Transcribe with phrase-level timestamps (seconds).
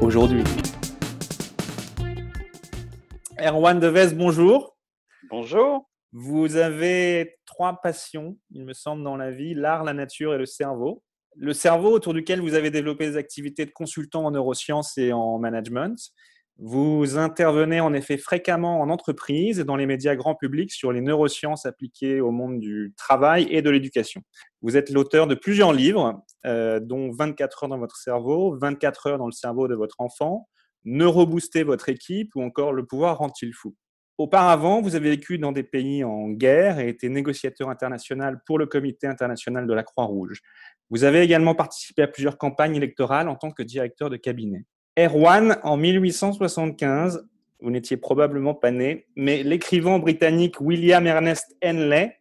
[0.00, 0.44] aujourd'hui.
[3.38, 4.76] Erwan Deves, bonjour.
[5.30, 5.88] Bonjour.
[6.12, 10.46] Vous avez trois passions, il me semble, dans la vie, l'art, la nature et le
[10.46, 11.02] cerveau.
[11.36, 15.38] Le cerveau autour duquel vous avez développé des activités de consultant en neurosciences et en
[15.38, 15.98] management.
[16.58, 21.02] Vous intervenez en effet fréquemment en entreprise et dans les médias grand public sur les
[21.02, 24.22] neurosciences appliquées au monde du travail et de l'éducation.
[24.62, 29.18] Vous êtes l'auteur de plusieurs livres, euh, dont 24 heures dans votre cerveau, 24 heures
[29.18, 30.48] dans le cerveau de votre enfant,
[30.86, 33.74] Neurobooster votre équipe ou encore Le pouvoir rend-il fou.
[34.18, 38.66] Auparavant, vous avez vécu dans des pays en guerre et été négociateur international pour le
[38.66, 40.40] Comité international de la Croix-Rouge.
[40.88, 44.64] Vous avez également participé à plusieurs campagnes électorales en tant que directeur de cabinet.
[44.98, 47.28] Erwan, en 1875,
[47.60, 52.16] vous n'étiez probablement pas né, mais l'écrivain britannique William Ernest Henley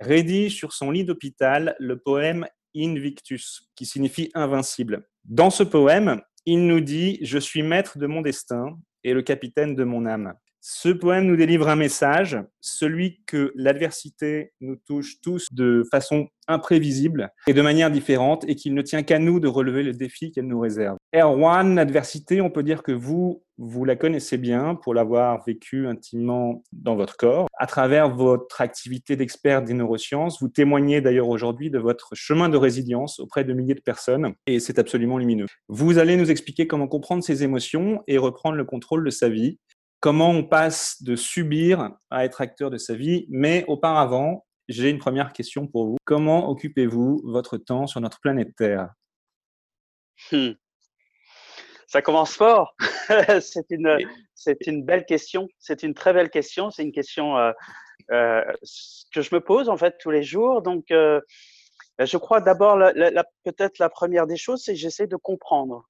[0.00, 2.46] rédige sur son lit d'hôpital le poème
[2.76, 5.06] Invictus, qui signifie invincible.
[5.24, 9.76] Dans ce poème, il nous dit Je suis maître de mon destin et le capitaine
[9.76, 10.34] de mon âme.
[10.68, 17.30] Ce poème nous délivre un message, celui que l'adversité nous touche tous de façon imprévisible
[17.46, 20.48] et de manière différente et qu'il ne tient qu'à nous de relever le défi qu'elle
[20.48, 20.96] nous réserve.
[21.14, 26.64] Erwan, l'adversité, on peut dire que vous, vous la connaissez bien pour l'avoir vécue intimement
[26.72, 27.46] dans votre corps.
[27.56, 32.56] À travers votre activité d'expert des neurosciences, vous témoignez d'ailleurs aujourd'hui de votre chemin de
[32.56, 35.46] résilience auprès de milliers de personnes et c'est absolument lumineux.
[35.68, 39.60] Vous allez nous expliquer comment comprendre ses émotions et reprendre le contrôle de sa vie
[40.00, 43.26] comment on passe de subir à être acteur de sa vie.
[43.28, 45.96] Mais auparavant, j'ai une première question pour vous.
[46.04, 48.90] Comment occupez-vous votre temps sur notre planète Terre?
[50.32, 50.52] Hmm.
[51.86, 52.74] Ça commence fort.
[53.40, 53.98] c'est une,
[54.34, 55.48] c'est une belle question.
[55.58, 56.70] C'est une très belle question.
[56.70, 57.52] C'est une question euh,
[58.10, 58.42] euh,
[59.12, 60.62] que je me pose en fait tous les jours.
[60.62, 61.20] Donc, euh,
[61.98, 62.76] je crois d'abord,
[63.44, 65.88] peut-être la première des choses, c'est que j'essaie de comprendre.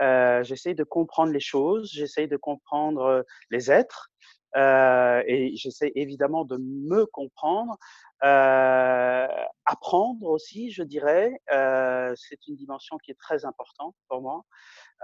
[0.00, 4.10] Euh, j'essaye de comprendre les choses, j'essaye de comprendre les êtres
[4.56, 7.78] euh, et j'essaie évidemment de me comprendre,
[8.22, 9.26] euh,
[9.64, 11.32] apprendre aussi, je dirais.
[11.52, 14.42] Euh, c'est une dimension qui est très importante pour moi.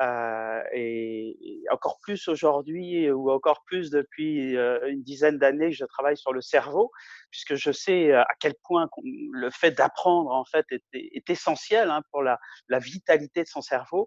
[0.00, 6.16] Euh, et, encore plus aujourd'hui ou encore plus depuis une dizaine d'années que je travaille
[6.16, 6.92] sur le cerveau,
[7.30, 12.22] puisque je sais à quel point le fait d'apprendre en fait est, essentiel hein, pour
[12.22, 12.38] la,
[12.78, 14.06] vitalité de son cerveau.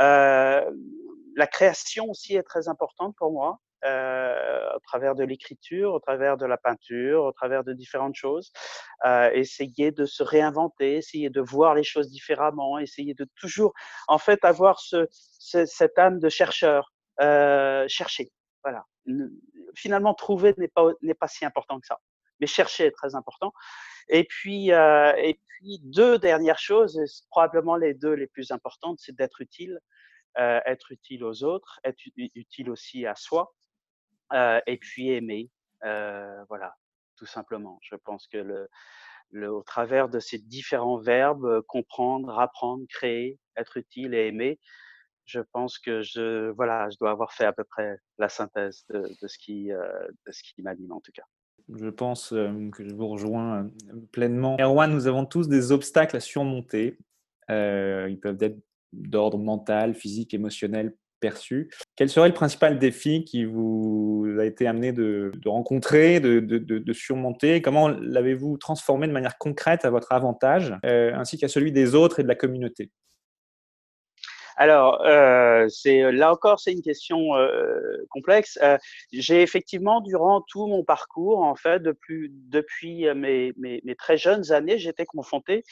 [0.00, 0.70] Euh,
[1.36, 3.60] la création aussi est très importante pour moi.
[3.84, 8.52] Euh, au travers de l'écriture, au travers de la peinture, au travers de différentes choses.
[9.04, 13.72] Euh, essayer de se réinventer, essayer de voir les choses différemment, essayer de toujours,
[14.06, 18.30] en fait, avoir ce, cette âme de chercheur, euh, chercher.
[18.62, 18.84] Voilà.
[19.74, 21.98] Finalement, trouver n'est pas, n'est pas si important que ça.
[22.38, 23.52] Mais chercher est très important.
[24.08, 26.98] Et puis, euh, et puis deux dernières choses,
[27.30, 29.80] probablement les deux les plus importantes, c'est d'être utile,
[30.38, 33.54] euh, être utile aux autres, être utile aussi à soi,
[34.32, 35.50] euh, et puis aimer.
[35.84, 36.74] Euh, voilà,
[37.16, 37.78] tout simplement.
[37.82, 38.68] Je pense que le,
[39.30, 44.58] le, au travers de ces différents verbes, comprendre, apprendre, créer, être utile et aimer,
[45.24, 49.08] je pense que je, voilà, je dois avoir fait à peu près la synthèse de,
[49.20, 51.24] de ce qui, de ce qui m'anime en tout cas.
[51.76, 53.70] Je pense que je vous rejoins
[54.12, 54.56] pleinement.
[54.60, 56.98] Erwan, nous avons tous des obstacles à surmonter.
[57.50, 58.58] Euh, ils peuvent être
[58.92, 61.70] d'ordre mental, physique, émotionnel perçu.
[61.96, 67.62] Quel serait le principal défi qui vous a été amené de, rencontrer, de, surmonter?
[67.62, 72.20] Comment l'avez-vous transformé de manière concrète à votre avantage, euh, ainsi qu'à celui des autres
[72.20, 72.90] et de la communauté?
[74.56, 78.58] Alors, euh, c'est là encore, c'est une question euh, complexe.
[78.62, 78.78] Euh,
[79.12, 85.64] j'ai effectivement, durant tout mon parcours, en fait, depuis, mes, très jeunes années, j'étais confronté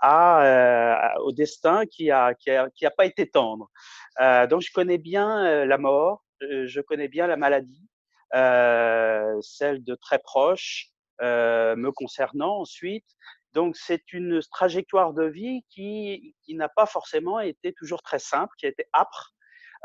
[0.00, 3.70] à, au destin qui a, qui a, qui a pas été tendre.
[4.48, 7.88] donc, je connais bien la mort, je connais bien la maladie,
[8.32, 10.90] celle de très proches,
[11.20, 13.06] me concernant ensuite.
[13.54, 18.52] Donc, c'est une trajectoire de vie qui, qui n'a pas forcément été toujours très simple,
[18.58, 19.32] qui a été âpre,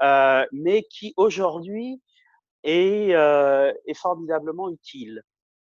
[0.01, 2.01] euh, mais qui aujourd'hui
[2.63, 5.21] est, euh, est, formidablement utile.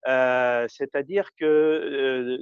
[0.08, 2.38] Euh, C'est-à-dire que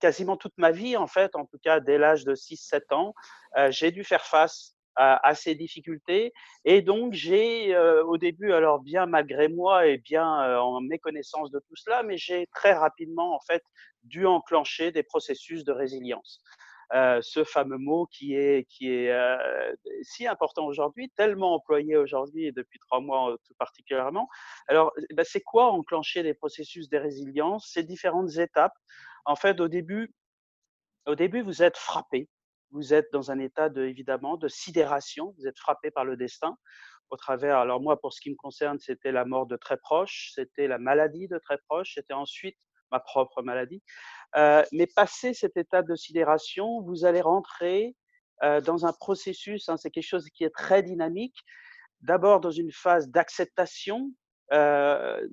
[0.00, 3.14] quasiment toute ma vie, en fait, en tout cas dès l'âge de 6-7 ans,
[3.70, 6.32] j'ai dû faire face à, ces difficultés.
[6.64, 11.50] Et donc, j'ai euh, au début, alors bien malgré moi et bien euh, en méconnaissance
[11.50, 13.62] de tout cela, mais j'ai très rapidement, en fait,
[14.04, 16.42] dû enclencher des processus de résilience.
[16.94, 19.16] Euh, ce fameux mot qui est, qui est
[20.02, 24.28] si important aujourd'hui, tellement employé aujourd'hui et depuis trois mois tout particulièrement.
[24.68, 27.70] Alors, eh ben, c'est quoi enclencher des processus de résilience?
[27.72, 28.74] Ces différentes étapes.
[29.24, 30.12] En fait, au début,
[31.06, 32.28] au début, vous êtes frappé
[32.72, 36.56] vous êtes dans un état de, évidemment de sidération, vous êtes frappé par le destin
[37.10, 40.32] au travers, alors moi pour ce qui me concerne, c'était la mort de très proche,
[40.34, 42.56] c'était la maladie de très proche, c'était ensuite
[42.90, 43.82] ma propre maladie.
[44.36, 47.94] Euh, mais passé cet état de sidération, vous allez rentrer
[48.42, 51.36] euh, dans un processus, hein, c'est quelque chose qui est très dynamique,
[52.00, 54.10] d'abord dans une phase d'acceptation,
[54.52, 55.26] euh,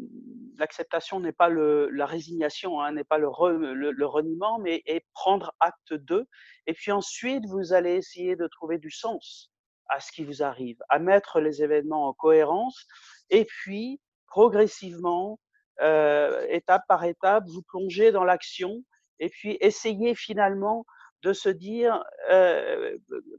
[0.57, 5.93] l'acceptation n'est pas la résignation, hein, n'est pas le, le, reniement, mais est prendre acte
[5.93, 6.27] d'eux.
[6.67, 9.51] Et puis ensuite, vous allez essayer de trouver du sens
[9.89, 12.85] à ce qui vous arrive, à mettre les événements en cohérence,
[13.29, 15.39] et puis progressivement,
[15.81, 18.83] euh, étape par étape, vous plongez dans l'action,
[19.19, 20.85] et puis essayez finalement
[21.23, 22.97] de se dire, euh,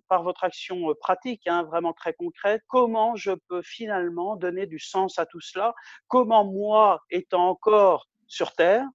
[0.08, 5.18] par votre action pratique, hein, vraiment très concrète, comment je peux finalement donner du sens
[5.18, 5.74] à tout cela,
[6.08, 8.86] comment moi, étant encore sur Terre,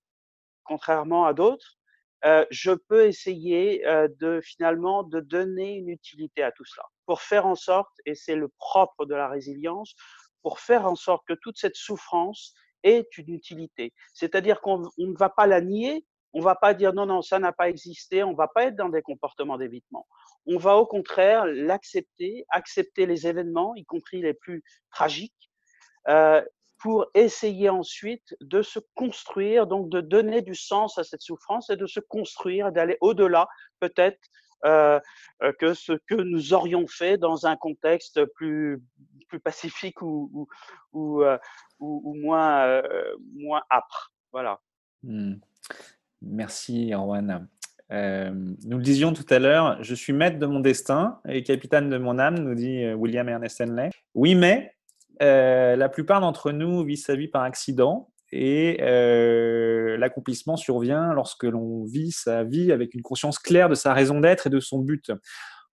[0.63, 1.77] contrairement à d'autres,
[2.25, 7.21] euh, je peux essayer euh, de finalement de donner une utilité à tout cela, pour
[7.21, 9.95] faire en sorte, et c'est le propre de la résilience,
[10.41, 12.53] pour faire en sorte que toute cette souffrance
[12.83, 13.93] ait une utilité.
[14.13, 16.05] C'est-à-dire qu'on ne va pas la nier,
[16.35, 18.89] on va pas dire non, non, ça n'a pas existé, on va pas être dans
[18.89, 20.05] des comportements d'évitement.
[20.45, 24.61] On va au contraire l'accepter, accepter les événements, y compris les plus
[24.91, 25.49] tragiques,
[26.09, 26.43] euh,
[26.77, 31.77] pour essayer ensuite de se construire, donc de donner du sens à cette souffrance et
[31.77, 33.47] de se construire, d'aller au-delà
[33.79, 34.19] peut-être
[34.65, 34.99] euh,
[35.41, 38.83] euh, que ce que nous aurions fait dans un contexte plus,
[39.29, 40.49] plus pacifique ou,
[40.91, 41.23] ou,
[41.79, 42.81] ou, moins,
[43.33, 44.11] moins âpre.
[44.33, 44.59] Voilà.
[45.01, 45.35] Mmh.
[46.25, 47.47] Merci, Erwan.
[47.91, 48.31] Euh,
[48.65, 51.97] nous le disions tout à l'heure, je suis maître de mon destin et capitaine de
[51.97, 53.91] mon âme, nous dit euh, William Ernest Henley.
[54.15, 54.73] Oui, mais
[55.21, 58.77] euh, la plupart d'entre nous vivent sa vie par accident et
[59.97, 64.47] l'accomplissement survient lorsque l'on vit sa vie avec une conscience claire de sa raison d'être
[64.47, 65.11] et de son but.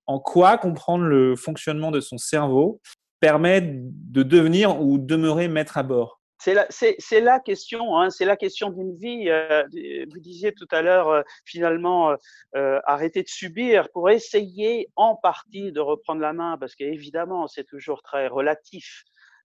[0.07, 2.81] En quoi comprendre le fonctionnement de son cerveau
[3.19, 6.22] permet de devenir ou demeurer maître à bord?
[6.43, 9.29] C'est la, question, hein, c'est la question d'une vie.
[9.29, 9.63] Euh,
[10.11, 12.17] vous disiez tout à l'heure, euh, finalement,
[12.57, 17.65] euh, arrêter de subir pour essayer en partie de reprendre la main, parce qu'évidemment, c'est
[17.65, 19.05] toujours très relatif.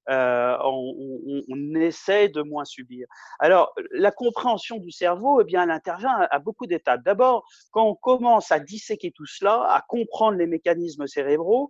[0.09, 3.07] On, essaie de moins subir.
[3.39, 7.03] Alors, la compréhension du cerveau, eh bien, elle intervient à, beaucoup d'étapes.
[7.03, 11.69] D'abord, quand on commence à disséquer tout cela, à comprendre les mécanismes cérébraux,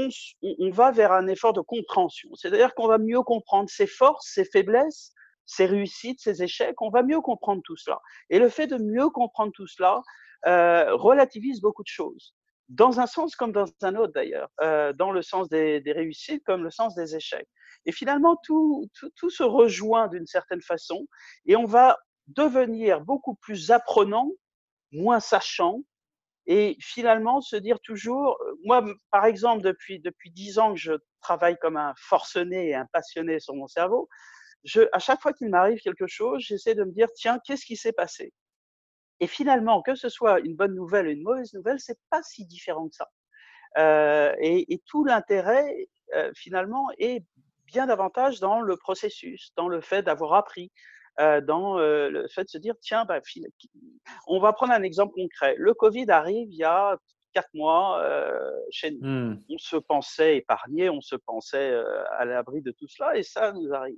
[0.00, 2.30] on, va vers un effort de compréhension.
[2.34, 5.12] C'est-à-dire qu'on va mieux comprendre ses forces, ses faiblesses,
[5.46, 6.80] ses réussites, ses échecs.
[6.80, 8.00] On va mieux comprendre tout cela.
[8.30, 10.02] Et le fait de mieux comprendre tout cela
[10.46, 12.34] euh, relativise beaucoup de choses.
[12.68, 16.64] Dans un sens comme dans un autre d'ailleurs, euh, dans le sens des, réussites comme
[16.64, 17.48] le sens des échecs.
[17.86, 21.06] Et finalement, tout, tout se rejoint d'une certaine façon
[21.44, 21.98] et on va
[22.28, 24.30] devenir beaucoup plus apprenant,
[24.92, 25.82] moins sachant,
[26.46, 31.56] et finalement se dire toujours, moi par exemple depuis depuis dix ans que je travaille
[31.58, 34.08] comme un forcené et un passionné sur mon cerveau,
[34.64, 37.76] je, à chaque fois qu'il m'arrive quelque chose, j'essaie de me dire tiens qu'est-ce qui
[37.76, 38.32] s'est passé?
[39.20, 42.46] Et finalement que ce soit une bonne nouvelle ou une mauvaise nouvelle, c'est pas si
[42.46, 43.08] différent que ça.
[43.78, 47.24] Euh, et, et, tout l'intérêt euh, finalement est
[47.66, 50.70] bien davantage dans le processus, dans le fait d'avoir appris,
[51.20, 53.20] euh, dans euh, le fait de se dire, tiens, bah,
[54.26, 55.54] on va prendre un exemple concret.
[55.58, 56.96] Le Covid arrive il y a
[57.32, 59.08] quatre mois euh, chez nous.
[59.08, 59.44] Mmh.
[59.50, 61.74] On se pensait épargné, on se pensait
[62.18, 63.96] à l'abri de tout cela, et ça nous arrive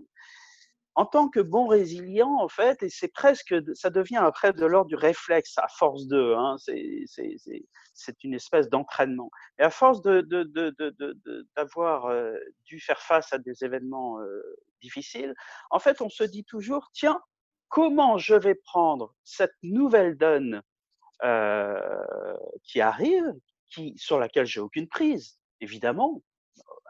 [0.96, 4.88] en tant que bon résilient, en fait, et c'est presque, ça devient après de l'ordre
[4.88, 9.30] du réflexe à force de, hein, c'est une espèce d'entraînement.
[9.58, 10.00] Et à force
[11.54, 12.34] d'avoir euh,
[12.64, 14.40] dû faire face à des événements euh,
[14.80, 15.34] difficiles,
[15.70, 17.20] en fait, on se dit toujours, tiens,
[17.68, 20.62] comment je vais prendre cette nouvelle donne
[21.24, 23.34] euh, qui arrive,
[23.70, 26.22] qui, sur laquelle j'ai aucune prise, évidemment,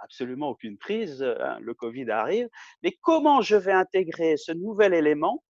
[0.06, 2.48] absolument aucune prise, hein, le Covid arrive,
[2.82, 5.42] mais comment je vais intégrer ce nouvel élément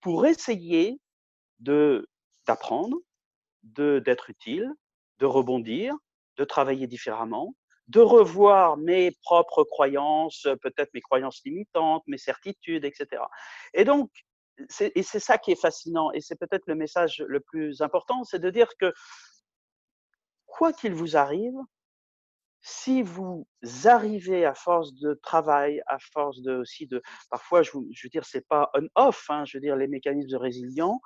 [0.00, 1.00] pour essayer
[1.60, 2.98] d'apprendre,
[3.62, 4.68] d'être utile,
[5.20, 5.94] de rebondir,
[6.36, 7.54] de travailler différemment,
[7.86, 13.22] de revoir mes propres croyances, peut-être mes croyances limitantes, mes certitudes, etc.
[13.74, 14.10] Et donc,
[14.80, 18.38] et c'est ça qui est fascinant, et c'est peut-être le message le plus important, c'est
[18.40, 18.92] de dire que
[20.46, 21.56] quoi qu'il vous arrive,
[22.66, 23.46] si vous
[23.84, 28.48] arrivez à force de travail, à force de aussi de, parfois, je, veux dire, c'est
[28.48, 30.98] pas on-off, hein, je veux dire, les mécanismes de résilience,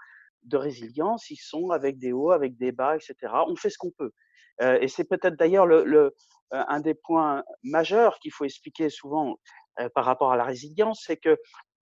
[0.44, 3.16] de résilience, ils sont avec des hauts, avec des bas, etc.
[3.48, 4.12] On fait ce qu'on peut.
[4.62, 6.14] Euh, et c'est peut-être d'ailleurs le, le,
[6.52, 9.40] un des points majeurs qu'il faut expliquer souvent
[9.80, 11.36] euh, par rapport à la résilience, c'est que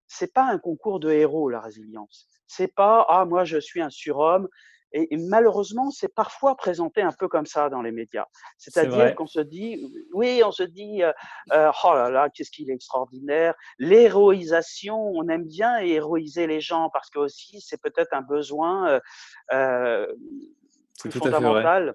[0.07, 2.27] c'est pas un concours de héros la résilience.
[2.47, 4.47] C'est pas ah moi je suis un surhomme
[4.93, 8.25] et, malheureusement, c'est parfois présenté un peu comme ça dans les médias.
[8.57, 11.11] C'est-à-dire qu'on se dit, oui, on se dit, euh,
[11.51, 13.53] euh, oh là là, qu'est-ce qu'il est extraordinaire.
[13.79, 18.99] L'héroïsation, on aime bien héroïser les gens parce que aussi, c'est peut-être un besoin
[19.51, 20.07] euh,
[21.11, 21.93] fondamental.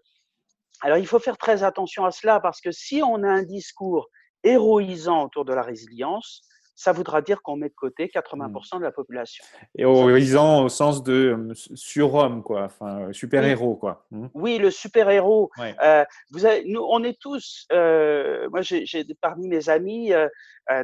[0.83, 4.09] Alors, il faut faire très attention à cela parce que si on a un discours
[4.45, 6.43] héroïsant autour de la résilience,
[6.75, 8.79] ça voudra dire qu'on met de côté 80% mmh.
[8.79, 9.45] de la population.
[9.77, 14.07] Et au sens de surhomme, quoi, enfin, euh, super-héros, quoi.
[14.11, 14.27] Mmh.
[14.35, 15.51] Oui, le super-héros.
[15.83, 20.29] Euh, vous avez, nous, on est tous, euh, moi j'ai parmi mes amis euh,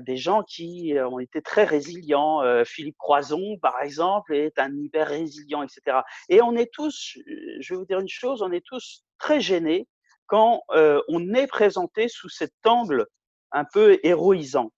[0.01, 2.43] des gens qui ont été très résilients.
[2.65, 5.99] Philippe Croison, par exemple, est un hyper résilient, etc.
[6.29, 7.17] Et on est tous,
[7.61, 9.87] je vais vous dire une chose, on est tous très gênés
[10.27, 13.07] quand on est présenté sous cet angle
[13.53, 14.71] un peu héroïsant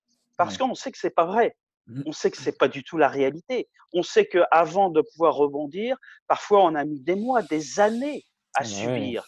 [0.45, 1.55] parce qu'on sait que c'est pas vrai.
[1.87, 2.03] Mmh.
[2.07, 3.69] On sait que c'est pas du tout la réalité.
[3.93, 8.25] On sait que avant de pouvoir rebondir, parfois on a mis des mois, des années
[8.55, 9.27] à subir,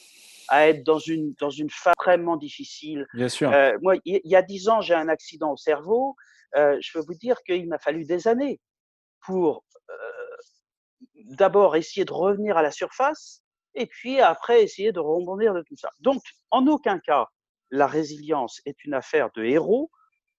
[0.48, 3.06] à être dans une dans une phase extrêmement difficile.
[3.12, 3.52] Bien sûr.
[3.52, 6.16] Euh, moi, il y, a dix ans, j'ai un accident au cerveau.
[6.56, 8.58] Euh, je peux vous dire qu'il m'a fallu des années
[9.26, 9.94] pour euh,
[11.36, 13.42] d'abord essayer de revenir à la surface
[13.74, 15.90] et puis après essayer de rebondir de tout ça.
[16.00, 17.28] Donc, en aucun cas,
[17.70, 19.90] la résilience est une affaire de héros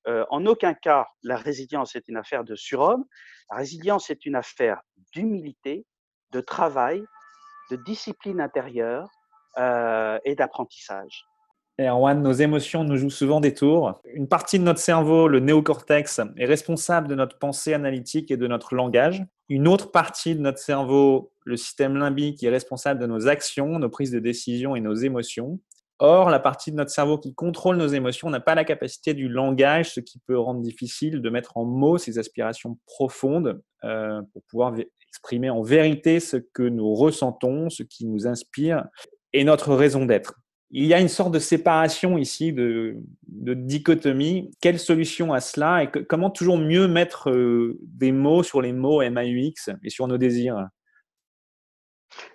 [0.06, 3.06] en aucun cas, la résilience est une affaire de surhomme.
[3.50, 4.82] La résilience est une affaire
[5.14, 5.86] d'humilité,
[6.32, 7.04] de travail,
[7.72, 9.10] de discipline intérieure
[9.58, 11.26] et d'apprentissage.
[11.80, 14.00] Erwan, nos émotions nous jouent souvent des tours.
[14.14, 18.46] Une partie de notre cerveau, le néocortex, est responsable de notre pensée analytique et de
[18.46, 19.26] notre langage.
[19.50, 23.90] Une autre partie de notre cerveau, le système limbique, est responsable de nos actions, nos
[23.90, 25.60] prises de décision et nos émotions.
[26.06, 29.30] Or, la partie de notre cerveau qui contrôle nos émotions n'a pas la capacité du
[29.30, 34.44] langage, ce qui peut rendre difficile de mettre en mots ces aspirations profondes euh, pour
[34.50, 34.74] pouvoir
[35.08, 38.84] exprimer en vérité ce que nous ressentons, ce qui nous inspire
[39.32, 40.34] et notre raison d'être.
[40.72, 44.52] Il y a une sorte de séparation ici, de, dichotomie.
[44.60, 49.02] Quelle solution à cela et comment toujours mieux mettre euh, des mots sur les mots
[49.10, 50.68] MAUX et sur nos désirs?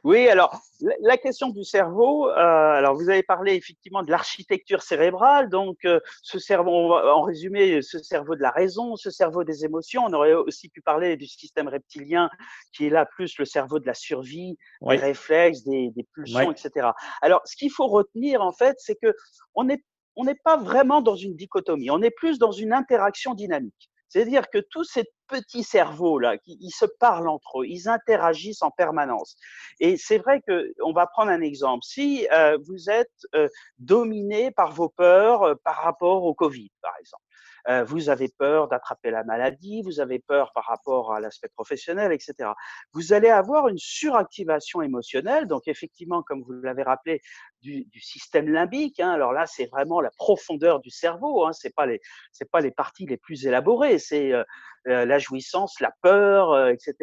[0.04, 0.60] Oui, alors
[1.00, 6.00] la question du cerveau, euh, alors vous avez parlé effectivement de l'architecture cérébrale, donc euh,
[6.22, 10.04] ce cerveau, en résumé, ce cerveau de la raison, ce cerveau des émotions.
[10.06, 12.30] On aurait aussi pu parler du système reptilien,
[12.72, 16.88] qui est là plus le cerveau de la survie, des réflexes, des, pulsions, etc.
[17.22, 19.14] Alors, ce qu'il faut retenir en fait, c'est que
[19.54, 19.82] on n'est
[20.16, 23.90] on n'est pas vraiment dans une dichotomie, on est plus dans une interaction dynamique.
[24.08, 29.36] C'est-à-dire que tous ces petits cerveaux-là, ils se parlent entre eux, ils interagissent en permanence.
[29.80, 31.84] Et c'est vrai que, on va prendre un exemple.
[31.84, 36.94] Si euh, vous êtes euh, dominé par vos peurs euh, par rapport au Covid, par
[36.98, 37.22] exemple,
[37.68, 42.12] euh, vous avez peur d'attraper la maladie, vous avez peur par rapport à l'aspect professionnel,
[42.12, 42.50] etc.
[42.92, 47.20] Vous allez avoir une suractivation émotionnelle, donc effectivement, comme vous l'avez rappelé,
[47.60, 49.00] du, du, système limbique.
[49.00, 49.10] Hein.
[49.10, 51.44] Alors là, c'est vraiment la profondeur du cerveau.
[51.44, 51.52] Hein.
[51.52, 52.00] C'est pas les,
[52.32, 53.98] c'est pas les parties les plus élaborées.
[53.98, 54.44] C'est euh,
[54.86, 56.94] euh, la jouissance, la peur, etc.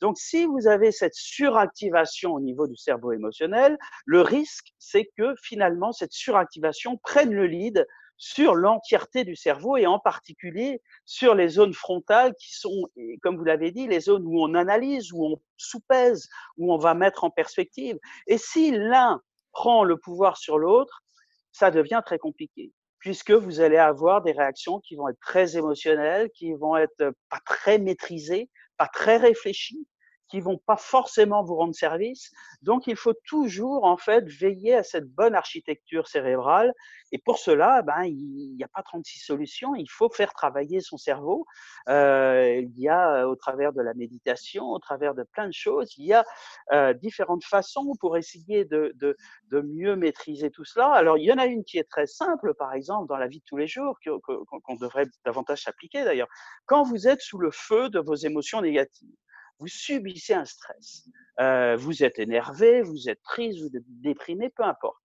[0.00, 5.34] Donc, si vous avez cette suractivation au niveau du cerveau émotionnel, le risque, c'est que
[5.40, 7.86] finalement cette suractivation prenne le lead
[8.22, 12.88] sur l'entièreté du cerveau et en particulier sur les zones frontales qui sont,
[13.20, 16.94] comme vous l'avez dit, les zones où on analyse, où on soupèse, où on va
[16.94, 17.98] mettre en perspective.
[18.28, 21.02] Et si l'un prend le pouvoir sur l'autre,
[21.50, 26.30] ça devient très compliqué puisque vous allez avoir des réactions qui vont être très émotionnelles,
[26.30, 29.84] qui vont être pas très maîtrisées, pas très réfléchies,
[30.32, 32.32] qui vont pas forcément vous rendre service.
[32.62, 36.72] Donc, il faut toujours, en fait, veiller à cette bonne architecture cérébrale.
[37.12, 39.74] Et pour cela, ben, il n'y a pas 36 solutions.
[39.74, 41.44] Il faut faire travailler son cerveau.
[41.90, 45.92] Euh, il y a, au travers de la méditation, au travers de plein de choses,
[45.98, 46.24] il y a
[46.72, 50.92] euh, différentes façons pour essayer de, de, mieux maîtriser tout cela.
[50.92, 53.40] Alors, il y en a une qui est très simple, par exemple, dans la vie
[53.40, 56.28] de tous les jours, qu'on devrait davantage s'appliquer d'ailleurs.
[56.64, 59.14] Quand vous êtes sous le feu de vos émotions négatives,
[59.58, 61.08] vous subissez un stress.
[61.40, 64.96] Euh, vous êtes énervé, vous êtes triste, vous êtes déprimé, peu importe.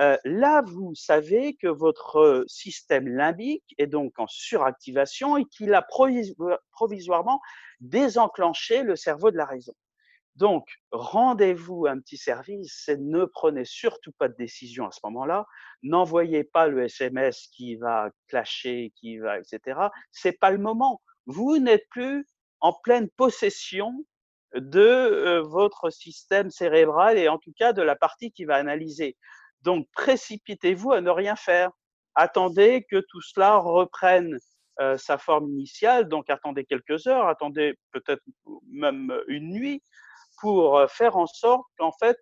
[0.00, 5.86] Euh, là, vous savez que votre système limbique est donc en suractivation et qu'il a
[6.70, 7.40] provisoirement
[7.80, 9.74] désenclenché le cerveau de la raison.
[10.36, 15.46] Donc, rendez-vous un petit service, c'est ne prenez surtout pas de décision à ce moment-là,
[15.82, 19.80] n'envoyez pas le SMS qui va clasher, qui va, etc.
[20.12, 21.02] C'est pas le moment.
[21.26, 22.24] Vous n'êtes plus
[22.60, 24.04] en pleine possession
[24.54, 29.16] de votre système cérébral et en tout cas de la partie qui va analyser.
[29.62, 31.70] Donc, précipitez-vous à ne rien faire.
[32.14, 34.38] Attendez que tout cela reprenne
[34.96, 38.22] sa forme initiale, donc attendez quelques heures, attendez peut-être
[38.70, 39.82] même une nuit
[40.40, 42.16] pour faire en sorte qu'en fait,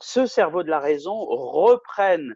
[0.00, 2.34] ce cerveau de la raison reprenne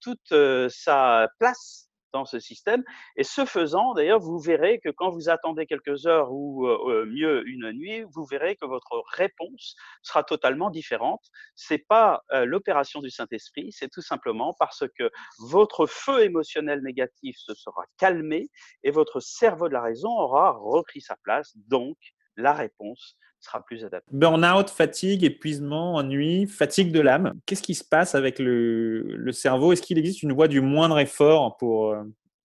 [0.00, 0.34] toute
[0.68, 1.85] sa place
[2.24, 2.82] ce système.
[3.16, 7.06] Et ce faisant, d'ailleurs, vous verrez que quand vous attendez quelques heures ou euh, euh,
[7.06, 11.22] mieux une nuit, vous verrez que votre réponse sera totalement différente.
[11.54, 17.36] C'est pas euh, l'opération du Saint-Esprit, c'est tout simplement parce que votre feu émotionnel négatif
[17.38, 18.48] se sera calmé
[18.82, 21.52] et votre cerveau de la raison aura repris sa place.
[21.68, 21.96] Donc,
[22.36, 24.10] la réponse sera plus adaptée.
[24.12, 27.34] Burnout, fatigue, épuisement, ennui, fatigue de l'âme.
[27.46, 29.72] Qu'est-ce qui se passe avec le, le cerveau?
[29.72, 32.02] Est-ce qu'il existe une voie du moindre effort pour, euh,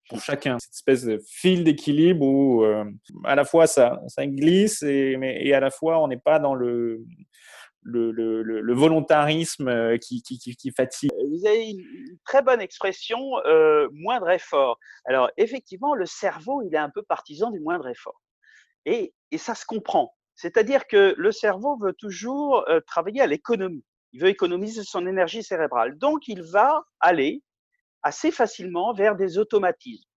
[0.08, 0.58] pour chacun?
[0.58, 2.84] Cette espèce de fil d'équilibre où euh,
[3.24, 6.38] à la fois ça, ça glisse et, mais, et à la fois on n'est pas
[6.38, 7.04] dans le,
[7.82, 11.10] le, le, le, volontarisme euh, qui, qui, qui, fatigue.
[11.30, 11.84] Vous avez une
[12.24, 13.18] très bonne expression,
[13.92, 14.78] moindre effort.
[15.04, 18.20] Alors effectivement, le cerveau, il est un peu partisan du moindre effort.
[18.84, 20.14] Et, et ça se comprend.
[20.38, 23.84] C'est-à-dire que le cerveau veut toujours euh, travailler à l'économie.
[24.12, 25.98] Il veut économiser son énergie cérébrale.
[25.98, 27.42] Donc, il va aller
[28.04, 30.08] assez facilement vers des automatismes.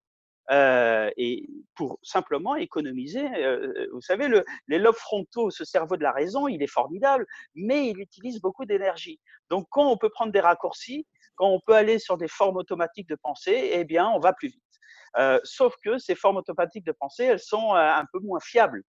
[0.50, 6.02] Euh, et pour simplement économiser, euh, vous savez, le, les lobes frontaux, ce cerveau de
[6.02, 7.25] la raison, il est formidable,
[7.55, 9.21] mais il utilise beaucoup d'énergie.
[9.49, 13.09] Donc, quand on peut prendre des raccourcis, quand on peut aller sur des formes automatiques
[13.09, 15.40] de pensée, eh bien, on va plus vite.
[15.45, 18.83] Sauf que ces formes automatiques de pensée, elles sont un peu moins fiables.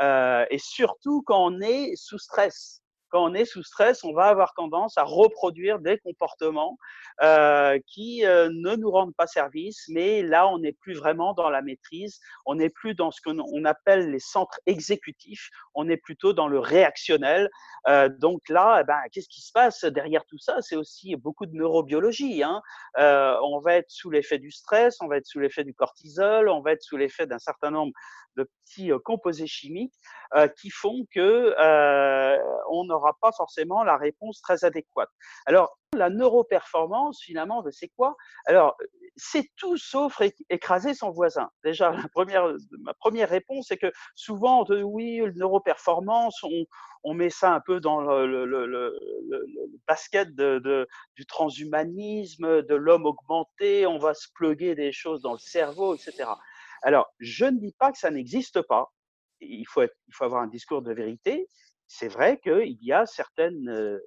[0.00, 2.83] Euh, et surtout quand on est sous stress
[3.14, 6.76] quand on est sous stress, on va avoir tendance à reproduire des comportements
[7.22, 11.48] euh, qui euh, ne nous rendent pas service, mais là, on n'est plus vraiment dans
[11.48, 16.32] la maîtrise, on n'est plus dans ce qu'on appelle les centres exécutifs, on est plutôt
[16.32, 17.50] dans le réactionnel.
[17.86, 20.60] Euh, donc là, eh ben, qu'est-ce qui se passe derrière tout ça?
[20.60, 22.42] C'est aussi beaucoup de neurobiologie.
[22.42, 22.62] Hein.
[22.96, 26.62] On va être sous l'effet du stress, on va être sous l'effet du cortisol, on
[26.62, 27.92] va être sous l'effet d'un certain nombre
[28.36, 29.94] de petits composés chimiques
[30.60, 31.54] qui font que
[32.70, 35.10] on pas forcément la réponse très adéquate.
[35.46, 38.16] Alors, la neuroperformance, finalement, c'est quoi?
[38.46, 38.76] Alors,
[39.16, 41.50] c'est tout sauf écraser son voisin.
[41.62, 46.42] Déjà, ma première réponse, c'est que souvent, oui, neuroperformance,
[47.04, 48.98] on, met ça un peu dans le,
[49.86, 55.94] basket du transhumanisme, de l'homme augmenté, on va se pluguer des choses dans le cerveau,
[55.94, 56.30] etc.
[56.82, 58.92] Alors, je ne dis pas que ça n'existe pas.
[59.40, 59.82] Il faut
[60.20, 61.48] avoir un discours de vérité.
[61.86, 64.00] C'est vrai qu'il y a certaines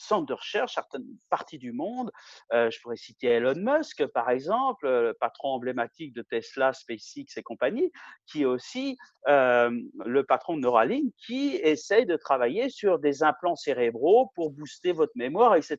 [0.00, 2.10] centres de recherche, certaines parties du monde.
[2.52, 7.90] Je pourrais citer Elon Musk, par exemple, le patron emblématique de Tesla, SpaceX et compagnie,
[8.26, 14.30] qui est aussi le patron de Neuralink, qui essaye de travailler sur des implants cérébraux
[14.34, 15.78] pour booster votre mémoire, etc.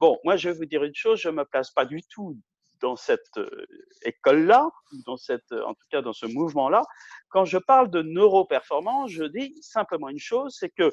[0.00, 2.36] Bon, moi, je vais vous dire une chose, je ne me place pas du tout
[2.80, 3.66] dans cette euh,
[4.02, 4.68] école-là,
[5.06, 6.82] dans cette, en tout cas dans ce mouvement-là,
[7.28, 10.90] quand je parle de neuroperformance, je dis simplement une chose, c'est que,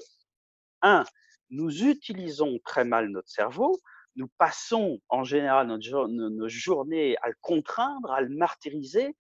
[0.82, 1.04] un,
[1.50, 3.80] nous utilisons très mal notre cerveau,
[4.16, 9.16] nous passons en général nos journées à le contraindre, à le martyriser.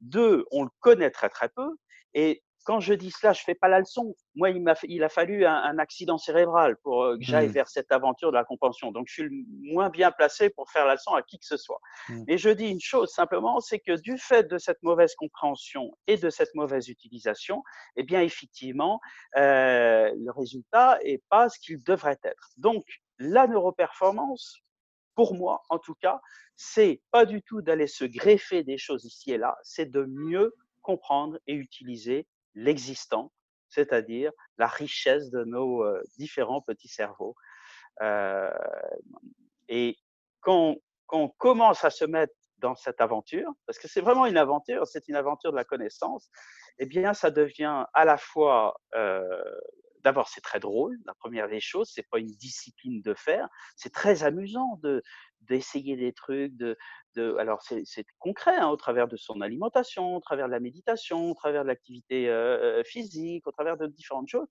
[0.00, 1.76] Deux, on le connaît très très peu.
[2.14, 4.14] Et quand je dis cela, je fais pas la leçon.
[4.34, 7.52] Moi, il, m'a, il a fallu un, accident cérébral pour euh, que j'aille mmh.
[7.52, 8.92] vers cette aventure de la compréhension.
[8.92, 9.30] Donc, je suis le
[9.72, 11.80] moins bien placé pour faire la leçon à qui que ce soit.
[12.10, 12.24] Mmh.
[12.28, 16.18] Et je dis une chose simplement, c'est que du fait de cette mauvaise compréhension et
[16.18, 17.62] de cette mauvaise utilisation,
[17.96, 19.00] eh bien, effectivement,
[19.38, 22.50] euh, le résultat est pas ce qu'il devrait être.
[22.58, 22.84] Donc,
[23.18, 24.58] la neuroperformance,
[25.14, 26.20] pour moi, en tout cas,
[26.54, 30.52] c'est pas du tout d'aller se greffer des choses ici et là, c'est de mieux
[30.82, 32.26] comprendre et utiliser
[32.58, 33.32] l'existant,
[33.68, 35.84] c'est-à-dire la richesse de nos
[36.18, 37.34] différents petits cerveaux.
[39.68, 39.96] Et
[40.40, 40.76] quand,
[41.10, 45.08] on commence à se mettre dans cette aventure, parce que c'est vraiment une aventure, c'est
[45.08, 46.28] une aventure de la connaissance,
[46.78, 48.76] eh bien, ça devient à la fois,
[50.02, 50.98] d'abord, c'est très drôle.
[51.06, 55.02] La première des choses, c'est pas une discipline de faire, c'est très amusant de
[55.42, 56.76] d'essayer des trucs, de,
[57.16, 61.30] de alors c'est concret hein, au travers de son alimentation, au travers de la méditation,
[61.30, 64.46] au travers de l'activité euh, physique, au travers de différentes choses.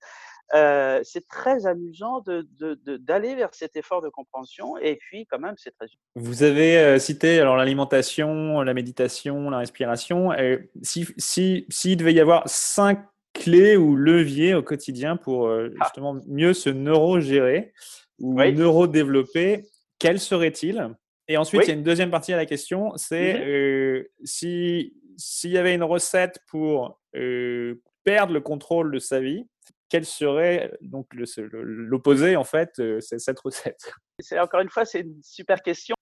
[0.54, 5.38] Euh, c'est très amusant d'aller de, de, vers cet effort de compréhension et puis quand
[5.38, 5.86] même c'est très.
[6.14, 10.32] Vous avez euh, cité alors l'alimentation, la méditation, la respiration.
[10.32, 15.68] Et si, si, s'il devait y avoir cinq clés ou leviers au quotidien pour Ah.
[15.84, 17.72] justement mieux se neuro-gérer
[18.18, 18.52] ou Oui.
[18.52, 19.64] neuro-développer,
[19.98, 20.94] quels seraient-ils
[21.28, 21.64] Et ensuite, Oui.
[21.66, 23.42] il y a une deuxième partie à la question, c'est Mhm.
[23.48, 29.48] euh, si s'il y avait une recette pour euh, perdre le contrôle de sa vie,
[29.88, 31.08] quel serait donc
[31.52, 33.92] l'opposé en fait, euh, c'est cette recette?
[34.20, 35.94] C'est encore une fois, c'est une super question.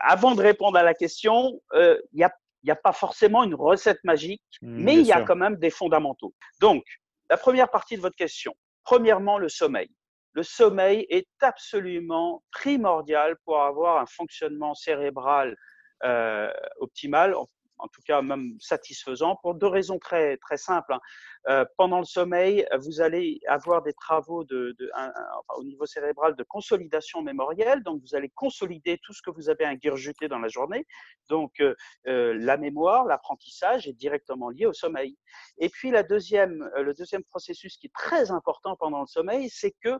[0.00, 2.32] Avant de répondre à la question, il n'y a,
[2.64, 5.24] il y a pas forcément une recette magique, Hmm, mais il y a sûr.
[5.26, 6.34] quand même des fondamentaux.
[6.60, 6.82] Donc,
[7.28, 8.54] la première partie de votre question.
[8.84, 9.88] Premièrement, le sommeil.
[10.32, 15.56] Le sommeil est absolument primordial pour avoir un fonctionnement cérébral
[16.04, 17.34] euh, optimal,
[17.82, 20.92] en, tout cas même satisfaisant, pour deux raisons très très simples.
[20.92, 21.00] hein.
[21.48, 25.12] Euh, pendant le sommeil, vous allez avoir des travaux de, enfin,
[25.56, 29.64] au niveau cérébral de consolidation mémorielle, donc vous allez consolider tout ce que vous avez
[29.64, 30.86] ingurgité dans la journée.
[31.28, 31.74] Donc euh,
[32.08, 35.16] euh, la mémoire, l'apprentissage est directement lié au sommeil.
[35.58, 39.74] Et puis la deuxième, le deuxième processus qui est très important pendant le sommeil, c'est
[39.82, 39.98] que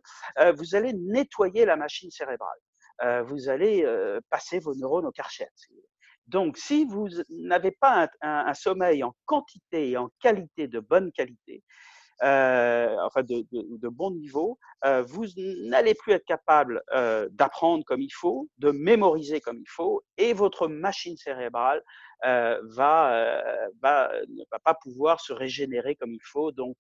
[0.52, 2.58] vous allez nettoyer la machine cérébrale.
[3.24, 3.86] Vous allez
[4.28, 5.46] passer vos neurones au karcher.
[6.30, 11.64] Donc, si vous n'avez pas un, sommeil en quantité et en qualité, de bonne qualité,
[12.22, 18.12] euh, enfin de bon niveau, euh, vous n'allez plus être capable euh, d'apprendre comme il
[18.12, 21.82] faut, de mémoriser comme il faut, et votre machine cérébrale
[22.24, 26.52] euh, va, euh, va, ne va pas pouvoir se régénérer comme il faut.
[26.52, 26.76] Donc,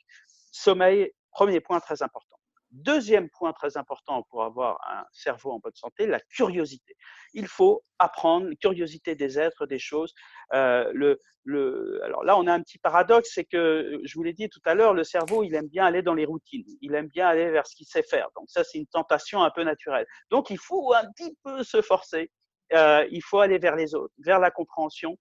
[0.52, 2.39] sommeil, premier point très important.
[2.70, 6.94] Deuxième point très important pour avoir un cerveau en bonne santé, la curiosité.
[7.34, 10.14] Il faut apprendre, curiosité des êtres, des choses.
[10.52, 14.34] Euh, le, le, alors là, on a un petit paradoxe, c'est que je vous l'ai
[14.34, 17.08] dit tout à l'heure, le cerveau, il aime bien aller dans les routines, il aime
[17.08, 18.28] bien aller vers ce qu'il sait faire.
[18.36, 20.06] Donc ça, c'est une tentation un peu naturelle.
[20.30, 22.30] Donc il faut un petit peu se forcer.
[22.72, 25.18] Euh, il faut aller vers les autres, vers la compréhension.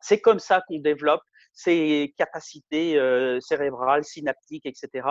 [0.00, 1.22] C'est comme ça qu'on développe
[1.56, 5.08] ses capacités euh, cérébrales, synaptiques, etc.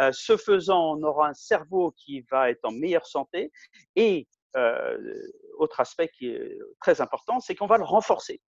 [0.00, 3.52] Euh, ce faisant, on aura un cerveau qui va être en meilleure santé.
[3.94, 4.26] Et
[4.56, 4.98] euh,
[5.58, 8.40] autre aspect qui est très important, c'est qu'on va le renforcer.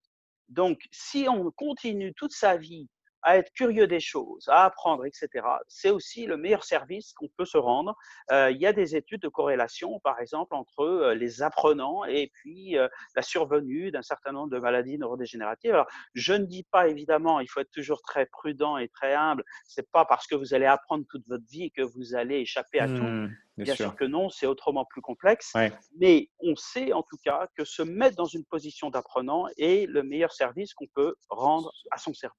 [0.48, 2.88] Donc, si on continue toute sa vie
[3.22, 5.28] à être curieux des choses, à apprendre, etc.,
[5.68, 7.96] c'est aussi le meilleur service qu'on peut se rendre.
[8.30, 12.30] Euh, il y a des études de corrélation, par exemple, entre euh, les apprenants et
[12.35, 15.72] puis euh, la survenue d'un certain nombre de maladies neurodégénératives.
[15.72, 19.44] Alors, je ne dis pas évidemment, il faut être toujours très prudent et très humble.
[19.64, 22.88] C'est pas parce que vous allez apprendre toute votre vie que vous allez échapper à
[22.88, 22.94] tout.
[22.94, 23.87] Hmm, bien, Bien sûr.
[23.87, 25.52] sûr que non, c'est autrement plus complexe.
[25.54, 25.72] Ouais.
[25.98, 30.02] Mais on sait en tout cas que se mettre dans une position d'apprenant est le
[30.02, 32.37] meilleur service qu'on peut rendre à son cerveau.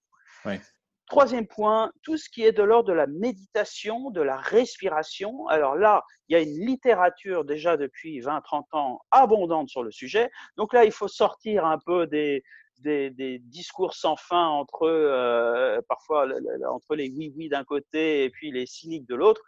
[1.08, 5.47] Troisième point, tout ce qui est de l'ordre de la méditation, de la respiration.
[5.47, 10.32] Alors là, il y a une littérature déjà depuis 20-30 ans abondante sur le sujet.
[10.56, 12.41] Donc là, il faut sortir un peu des,
[13.41, 16.27] discours sans fin entre euh, parfois
[16.71, 19.41] entre les oui-oui d'un côté et puis les cyniques de l'autre.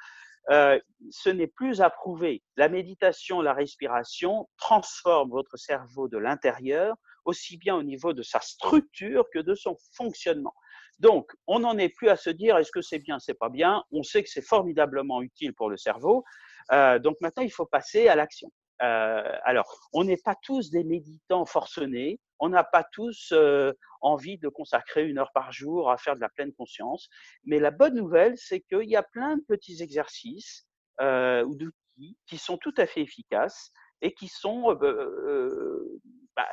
[0.51, 0.79] Euh,
[1.09, 2.43] ce n'est plus à prouver.
[2.57, 8.39] La méditation, la respiration transforme votre cerveau de l'intérieur, aussi bien au niveau de sa
[8.41, 10.53] structure que de son fonctionnement.
[10.99, 13.83] Donc, on n'en est plus à se dire est-ce que c'est bien, c'est pas bien?
[13.91, 16.23] On sait que c'est formidablement utile pour le cerveau.
[16.71, 18.49] Euh, donc maintenant, il faut passer à l'action.
[18.81, 22.19] Euh, alors, on n'est pas tous des méditants forcenés.
[22.39, 26.21] On n'a pas tous euh, envie de consacrer une heure par jour à faire de
[26.21, 27.09] la pleine conscience.
[27.45, 30.65] Mais la bonne nouvelle, c'est qu'il y a plein de petits exercices
[31.01, 36.01] euh, ou d'outils qui sont tout à fait efficaces et qui sont euh, euh,
[36.35, 36.47] bah,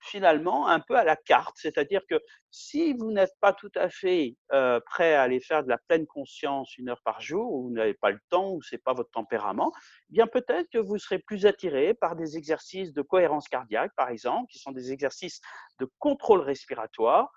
[0.00, 1.56] finalement un peu à la carte.
[1.56, 5.68] C'est-à-dire que si vous n'êtes pas tout à fait euh, prêt à aller faire de
[5.68, 8.82] la pleine conscience une heure par jour, ou vous n'avez pas le temps, ou c'est
[8.82, 9.72] pas votre tempérament,
[10.10, 14.08] eh bien peut-être que vous serez plus attiré par des exercices de cohérence cardiaque, par
[14.08, 15.40] exemple, qui sont des exercices
[15.78, 17.30] de contrôle respiratoire,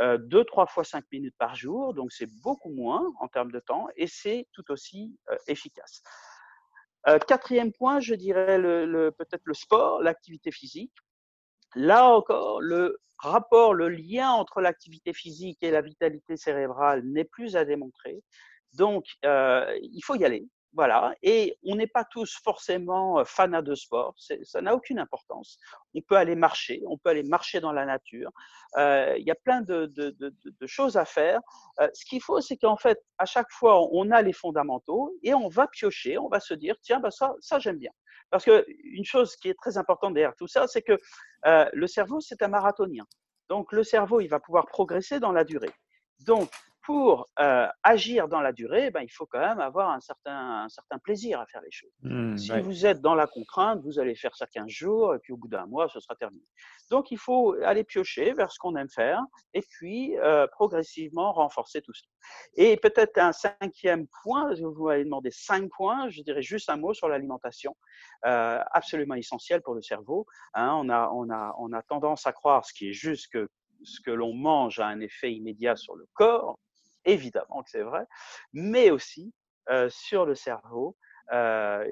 [0.00, 3.60] euh, deux, trois fois cinq minutes par jour, donc c'est beaucoup moins en termes de
[3.60, 6.02] temps, et c'est tout aussi euh, efficace.
[7.08, 8.58] Euh, quatrième point, je dirais
[9.18, 10.92] peut-être le sport, l'activité physique.
[11.74, 17.56] Là encore, le rapport, le lien entre l'activité physique et la vitalité cérébrale n'est plus
[17.56, 18.22] à démontrer.
[18.74, 20.46] Donc, euh, il faut y aller.
[20.72, 21.14] Voilà.
[21.22, 24.14] Et on n'est pas tous forcément fanats de sport.
[24.44, 25.58] Ça n'a aucune importance.
[25.94, 26.80] On peut aller marcher.
[26.86, 28.30] On peut aller marcher dans la nature.
[28.76, 31.40] Euh, il y a plein de, de, de, de choses à faire.
[31.80, 35.34] Euh, ce qu'il faut, c'est qu'en fait, à chaque fois, on a les fondamentaux et
[35.34, 36.18] on va piocher.
[36.18, 37.92] On va se dire, tiens, bah ça, ça j'aime bien.
[38.30, 40.98] Parce que une chose qui est très importante derrière tout ça, c'est que
[41.46, 43.04] euh, le cerveau, c'est un marathonien.
[43.48, 45.72] Donc, le cerveau, il va pouvoir progresser dans la durée.
[46.20, 46.50] Donc,
[46.82, 50.68] pour euh, agir dans la durée, ben, il faut quand même avoir un certain, un
[50.68, 51.90] certain plaisir à faire les choses.
[52.02, 55.32] Mmh, si vous êtes dans la contrainte, vous allez faire ça 15 jours, et puis
[55.32, 56.42] au bout d'un mois, ce sera terminé.
[56.90, 59.20] Donc, il faut aller piocher vers ce qu'on aime faire,
[59.52, 62.06] et puis euh, progressivement renforcer tout ça.
[62.54, 66.94] Et peut-être un cinquième point, vous m'avez demandé cinq points, je dirais juste un mot
[66.94, 67.76] sur l'alimentation,
[68.26, 70.26] euh, absolument essentiel pour le cerveau.
[70.54, 70.72] Hein.
[70.74, 73.48] on, a, on, a, on a tendance à croire, ce qui est juste que
[73.82, 76.58] ce que l'on mange a un effet immédiat sur le corps,
[77.04, 78.06] évidemment que c'est vrai,
[78.52, 79.32] mais aussi
[79.88, 80.96] sur le cerveau.
[81.30, 81.90] Le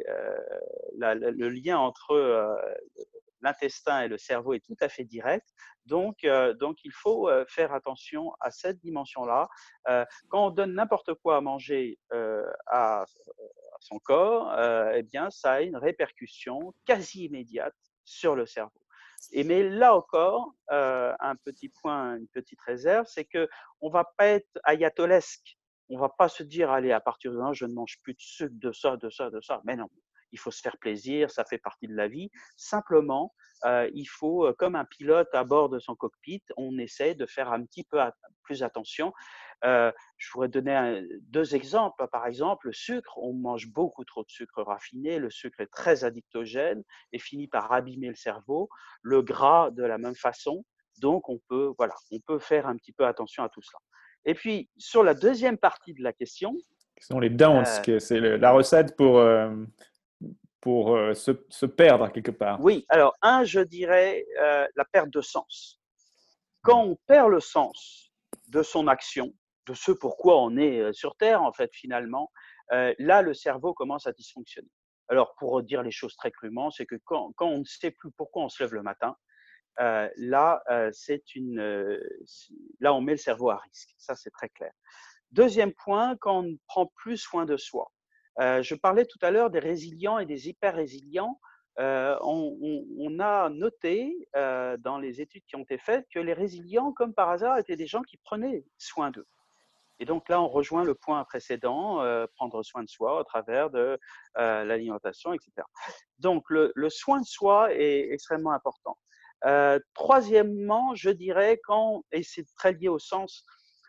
[1.48, 2.58] lien entre
[3.40, 5.46] l'intestin et le cerveau est tout à fait direct.
[5.86, 6.26] Donc,
[6.58, 9.48] donc il faut faire attention à cette dimension-là.
[10.28, 13.04] quand on donne n'importe quoi à manger à, à,
[13.80, 14.52] son corps,
[14.94, 18.80] eh bien, ça a une répercussion quasi immédiate sur le cerveau.
[19.32, 23.48] Et mais là encore, euh, un petit point, une petite réserve, c'est que
[23.80, 25.58] on va pas être ayatolesque.
[25.90, 28.20] On va pas se dire allez à partir de là je ne mange plus de
[28.20, 29.60] sucre, de ça, de ça, de ça.
[29.64, 29.88] Mais non,
[30.32, 32.30] il faut se faire plaisir, ça fait partie de la vie.
[32.56, 33.32] Simplement,
[33.64, 37.26] euh, il faut, euh, comme un pilote à bord de son cockpit, on essaie de
[37.26, 37.98] faire un petit peu
[38.42, 39.12] plus attention.
[39.64, 42.06] Euh, je pourrais donner deux exemples.
[42.12, 45.18] Par exemple, le sucre, on mange beaucoup trop de sucre raffiné.
[45.18, 48.68] Le sucre est très addictogène et finit par abîmer le cerveau.
[49.02, 50.64] Le gras, de la même façon.
[51.00, 53.78] Donc, on peut, voilà, on peut faire un petit peu attention à tout cela.
[54.24, 56.54] Et puis, sur la deuxième partie de la question.
[57.00, 59.20] Ce sont les dances, c'est la recette pour
[60.60, 65.20] pour euh, se, perdre quelque part Oui, alors un, je dirais euh, la perte de
[65.20, 65.80] sens.
[66.62, 68.12] Quand on perd le sens
[68.48, 69.32] de son action,
[69.66, 72.30] de ce pourquoi on est euh, sur Terre, en fait, finalement,
[72.70, 74.68] là, le cerveau commence à dysfonctionner.
[75.08, 78.10] Alors, pour dire les choses très crûment, c'est que quand, quand, on ne sait plus
[78.10, 79.16] pourquoi on se lève le matin,
[79.78, 80.62] là,
[81.34, 81.98] une,
[82.80, 83.94] là, on met le cerveau à risque.
[83.96, 84.72] Ça, c'est très clair.
[85.30, 87.90] Deuxième point, quand on ne prend plus soin de soi,
[88.40, 91.40] euh, je parlais tout à l'heure des résilients et des hyper résilients.
[91.80, 96.92] Euh, on, a noté euh, dans les études qui ont été faites que les résilients,
[96.92, 99.26] comme par hasard, étaient des gens qui prenaient soin d'eux.
[100.00, 102.04] Et donc là, on rejoint le point précédent,
[102.36, 103.98] prendre soin de soi au travers de
[104.36, 105.50] l'alimentation, etc.
[106.18, 108.96] Donc le, le, soin de soi est extrêmement important.
[109.94, 113.44] troisièmement, je dirais quand, et c'est très lié au sens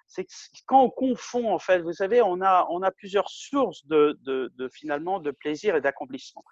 [0.09, 0.27] c'est
[0.65, 5.75] quand on confond, en fait, vous savez, on a, plusieurs sources de finalement de plaisir
[5.75, 6.43] et d'accomplissement.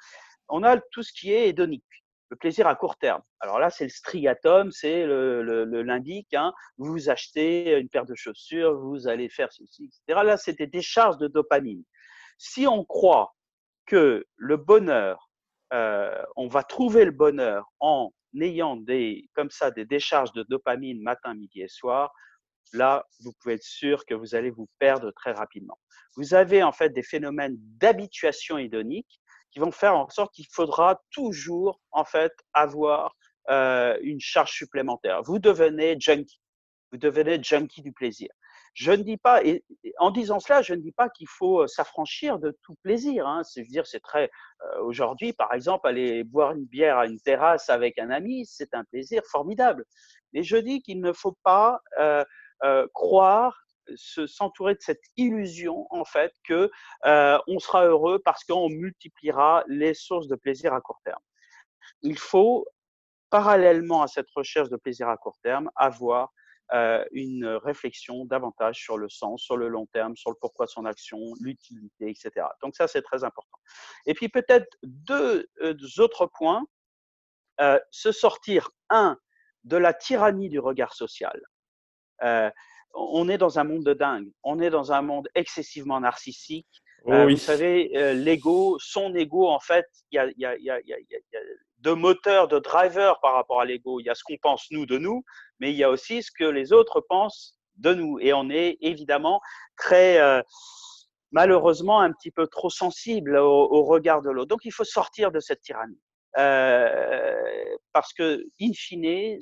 [0.49, 1.83] On a tout ce qui est hédonique,
[2.29, 3.21] le plaisir à court terme.
[3.39, 6.53] Alors là, c'est le striatum, c'est le, le, le Hein.
[6.77, 10.21] Vous achetez une paire de chaussures, vous allez faire ceci, etc.
[10.23, 11.83] Là, c'est des décharges de dopamine.
[12.37, 13.33] Si on croit
[13.85, 15.29] que le bonheur,
[15.73, 21.01] euh, on va trouver le bonheur en ayant des, comme ça, des décharges de dopamine
[21.01, 22.13] matin, midi et soir,
[22.73, 25.77] là, vous pouvez être sûr que vous allez vous perdre très rapidement.
[26.15, 31.01] Vous avez en fait des phénomènes d'habituation hédonique qui vont faire en sorte qu'il faudra
[31.11, 33.15] toujours en fait avoir
[33.49, 35.21] euh, une charge supplémentaire.
[35.23, 36.41] Vous devenez junkie,
[36.91, 38.29] vous devenez junkie du plaisir.
[38.73, 39.63] Je ne dis pas, et
[39.97, 43.25] en disant cela, je ne dis pas qu'il faut euh, s'affranchir de tout plaisir.
[43.25, 43.43] Hein.
[43.43, 44.29] C'est dire, c'est très
[44.61, 48.73] euh, aujourd'hui, par exemple, aller boire une bière à une terrasse avec un ami, c'est
[48.73, 49.85] un plaisir formidable.
[50.33, 51.79] Mais je dis qu'il ne faut pas
[52.63, 53.63] euh, croire
[53.95, 56.69] s'entourer de cette illusion en fait que
[57.05, 61.21] euh, on sera heureux parce qu'on multipliera les sources de plaisir à court terme.
[62.01, 62.65] Il faut
[63.29, 66.33] parallèlement à cette recherche de plaisir à court terme avoir
[66.73, 70.71] euh, une réflexion davantage sur le sens, sur le long terme, sur le pourquoi de
[70.71, 72.45] son action, l'utilité, etc.
[72.61, 73.57] Donc ça c'est très important.
[74.05, 76.65] Et puis peut-être deux, deux, autres points
[77.91, 79.17] se sortir un
[79.63, 81.39] de la tyrannie du regard social.
[82.23, 82.49] Euh,
[82.93, 84.29] on est dans un monde de dingue.
[84.43, 86.67] On est dans un monde excessivement narcissique.
[87.05, 90.79] Vous savez, euh, l'ego, son ego, en fait, il y a, y, a, y, a,
[90.81, 91.39] y a,
[91.79, 93.99] de moteurs, de drivers par rapport à l'ego.
[94.01, 95.23] Il y a ce qu'on pense nous de nous,
[95.59, 98.19] mais il y a aussi ce que les autres pensent de nous.
[98.19, 99.39] Et on est évidemment
[99.77, 100.41] très, euh,
[101.31, 104.49] malheureusement, un petit peu trop sensible au, au regard de l'autre.
[104.49, 106.01] Donc, il faut sortir de cette tyrannie.
[106.37, 109.39] Euh, parce que, in fine,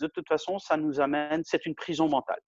[0.00, 2.40] de toute façon, ça nous amène, c'est une prison mentale.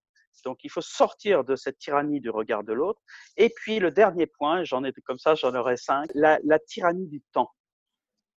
[0.45, 3.01] Donc, il faut sortir de cette tyrannie du regard de l'autre.
[3.37, 7.09] Et puis, le dernier point, j'en ai comme ça, j'en aurai cinq, la, la, tyrannie
[7.09, 7.51] du temps.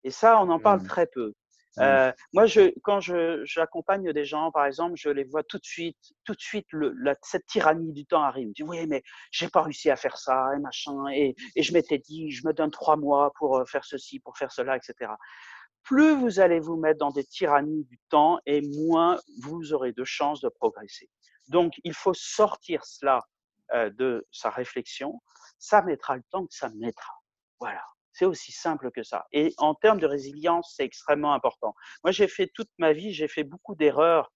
[0.05, 0.87] Et ça, on en parle mmh.
[0.87, 1.33] très peu.
[1.77, 1.81] Mmh.
[1.81, 5.97] Euh, moi, je, quand j'accompagne des gens, par exemple, je les vois tout de suite,
[6.25, 8.49] tout de suite, le, la, cette tyrannie du temps arrive.
[8.49, 11.73] Je dis oui, mais j'ai pas réussi à faire ça et machin, et, et je
[11.73, 15.11] m'étais dit, je me donne trois mois pour euh, faire ceci, pour faire cela, etc.
[15.83, 20.03] Plus vous allez vous mettre dans des tyrannies du temps, et moins vous aurez de
[20.03, 21.09] chances de progresser.
[21.47, 23.21] Donc, il faut sortir cela
[23.71, 25.21] de sa réflexion,
[25.59, 27.13] ça mettra le temps que ça mettra.
[27.59, 27.83] Voilà.
[28.19, 29.27] C'est aussi simple que ça.
[29.31, 31.73] Et en termes de résilience, c'est extrêmement important.
[32.03, 34.33] Moi, j'ai fait toute ma vie, j'ai fait beaucoup d'erreurs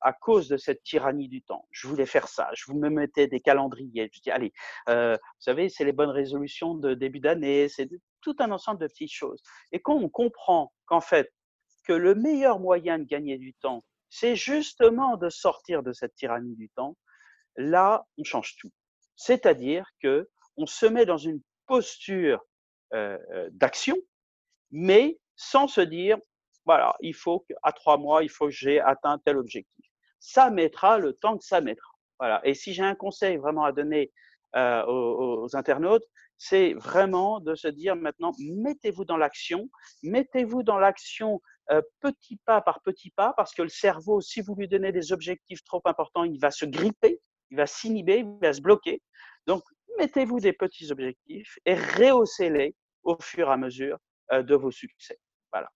[0.00, 1.68] à cause de cette tyrannie du temps.
[1.70, 2.48] Je voulais faire ça.
[2.54, 4.08] Je me mettais des calendriers.
[4.10, 4.54] Je dis, allez,
[4.88, 7.68] euh, vous savez, c'est les bonnes résolutions de début d'année.
[7.68, 7.90] C'est
[8.22, 9.42] tout un ensemble de petites choses.
[9.70, 11.30] Et quand on comprend qu'en fait,
[11.86, 16.56] que le meilleur moyen de gagner du temps, c'est justement de sortir de cette tyrannie
[16.56, 16.96] du temps,
[17.56, 18.72] là, on change tout.
[19.14, 22.40] C'est-à-dire que on se met dans une posture
[23.50, 23.96] d'action,
[24.70, 26.18] mais sans se dire,
[26.64, 29.86] voilà, il faut qu'à trois mois, il faut que j'ai atteint tel objectif.
[30.18, 31.90] Ça mettra le temps que ça mettra.
[32.18, 32.40] Voilà.
[32.44, 34.12] Et si j'ai un conseil vraiment à donner
[34.56, 36.04] euh, aux, internautes,
[36.38, 39.70] c'est vraiment de se dire maintenant, mettez-vous dans l'action,
[40.02, 41.40] mettez-vous dans l'action
[42.00, 45.64] petit pas par petit pas, parce que le cerveau, si vous lui donnez des objectifs
[45.64, 47.20] trop importants, il va se gripper,
[47.50, 49.02] il va s'inhiber, il va se bloquer.
[49.46, 49.62] Donc,
[49.98, 53.98] mettez-vous des petits objectifs et rehaussez-les au fur et à mesure
[54.32, 55.18] euh, de vos succès.
[55.52, 55.68] Voilà.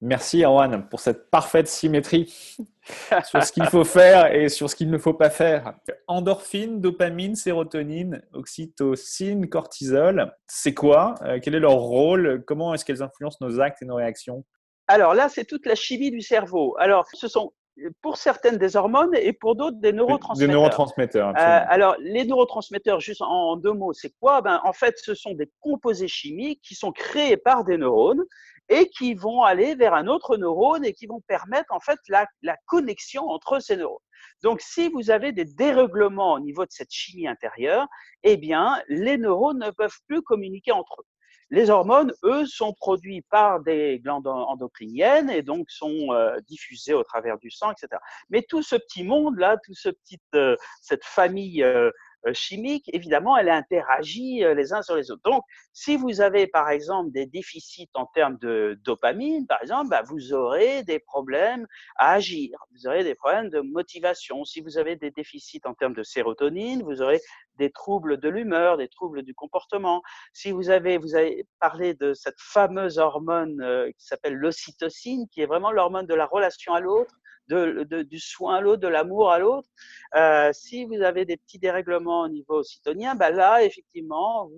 [0.00, 2.26] Merci Erwan pour cette parfaite symétrie
[3.24, 5.74] sur ce qu'il faut faire et sur ce qu'il ne faut pas faire.
[6.08, 11.14] Endorphine, dopamine, sérotonine, oxytocine, cortisol, c'est quoi?
[11.22, 12.42] Euh, Quel est leur rôle?
[12.46, 14.44] Comment est-ce qu'elles influencent nos actes et nos réactions?
[14.88, 16.76] Alors là, c'est toute la chimie du cerveau.
[16.78, 17.52] Alors, ce sont
[18.00, 20.48] pour certaines des hormones et pour d'autres des neurotransmetteurs.
[20.48, 21.28] Des neurotransmetteurs.
[21.30, 24.42] Euh, alors, les neurotransmetteurs, juste en, deux mots, c'est quoi?
[24.42, 28.22] Ben, En fait, ce sont des composés chimiques qui sont créés par des neurones
[28.68, 32.26] et qui vont aller vers un autre neurone et qui vont permettre en fait la,
[32.42, 33.98] la connexion entre ces neurones.
[34.42, 37.86] Donc, si vous avez des dérèglements au niveau de cette chimie intérieure,
[38.22, 41.06] eh bien, les neurones ne peuvent plus communiquer entre eux.
[41.52, 47.04] Les hormones, eux, sont produits par des glandes endocriniennes et donc sont euh, diffusées au
[47.04, 48.00] travers du sang, etc.
[48.30, 51.90] Mais tout ce petit monde-là, tout ce petit, euh, cette famille euh,
[52.26, 55.22] euh, chimique, évidemment, elle interagit euh, les uns sur les autres.
[55.24, 60.02] Donc, si vous avez, par exemple, des déficits en termes de dopamine, par exemple, bah,
[60.04, 64.44] vous aurez des problèmes à agir, vous aurez des problèmes de motivation.
[64.44, 67.20] Si vous avez des déficits en termes de sérotonine, vous aurez
[67.56, 70.02] des troubles de l'humeur, des troubles du comportement.
[70.32, 75.40] Si vous avez, vous avez parlé de cette fameuse hormone euh, qui s'appelle l'ocytocine, qui
[75.42, 77.14] est vraiment l'hormone de la relation à l'autre,
[77.48, 79.68] du soin à l'autre, de l'amour à l'autre.
[80.14, 84.50] Euh, si vous avez des petits dérèglements au niveau ocytonien, ben là, effectivement,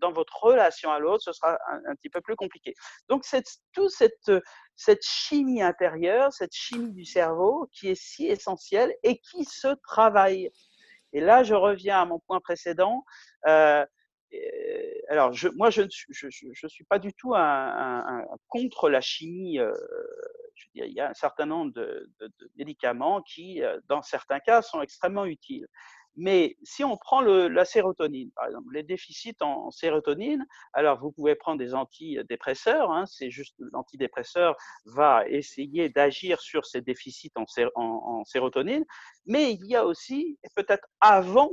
[0.00, 2.74] dans votre relation à l'autre, ce sera un, petit peu plus compliqué.
[3.08, 4.30] Donc, c'est tout cette,
[4.74, 10.50] cette chimie intérieure, cette chimie du cerveau qui est si essentielle et qui se travaille.
[11.12, 13.04] Et là, je reviens à mon point précédent.
[13.46, 13.86] Euh,
[15.08, 15.88] alors, moi, je ne
[16.68, 17.34] suis, pas du tout
[18.48, 19.72] contre la chimie euh,
[20.74, 22.10] il y a un certain nombre de,
[22.56, 25.66] médicaments qui, euh, dans certains cas, sont extrêmement utiles.
[26.18, 31.34] Mais si on prend la sérotonine, par exemple, les déficits en, sérotonine, alors vous pouvez
[31.34, 38.24] prendre des antidépresseurs, hein, c'est juste l'antidépresseur va essayer d'agir sur ces déficits en, en,
[38.24, 38.86] sérotonine,
[39.26, 41.50] mais il y a aussi, peut-être avant,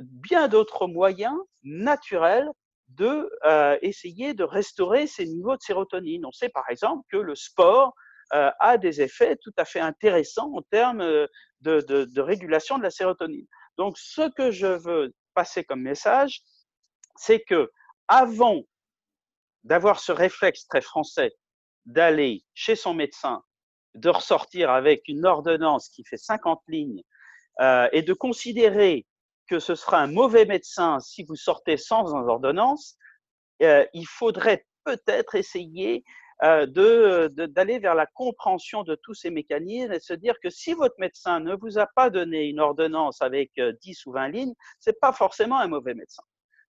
[0.00, 2.48] bien d'autres moyens naturels
[2.88, 6.24] de euh, essayer de restaurer ces niveaux de sérotonine.
[6.24, 7.94] On sait par exemple que le sport
[8.32, 11.26] euh, a des effets tout à fait intéressants en termes euh,
[11.60, 13.46] de, de, régulation de la sérotonine.
[13.76, 16.40] Donc, ce que je veux passer comme message,
[17.16, 17.70] c'est que
[18.08, 18.62] avant
[19.64, 21.32] d'avoir ce réflexe très français
[21.86, 23.42] d'aller chez son médecin,
[23.94, 27.02] de ressortir avec une ordonnance qui fait 50 lignes
[27.92, 29.06] et de considérer
[29.48, 32.96] que ce sera un mauvais médecin si vous sortez sans ordonnance,
[33.62, 36.04] euh, il faudrait peut-être essayer
[36.42, 40.96] euh, d'aller vers la compréhension de tous ces mécanismes et se dire que si votre
[40.98, 45.00] médecin ne vous a pas donné une ordonnance avec 10 euh, ou 20 lignes, c'est
[45.00, 46.22] pas forcément un mauvais médecin.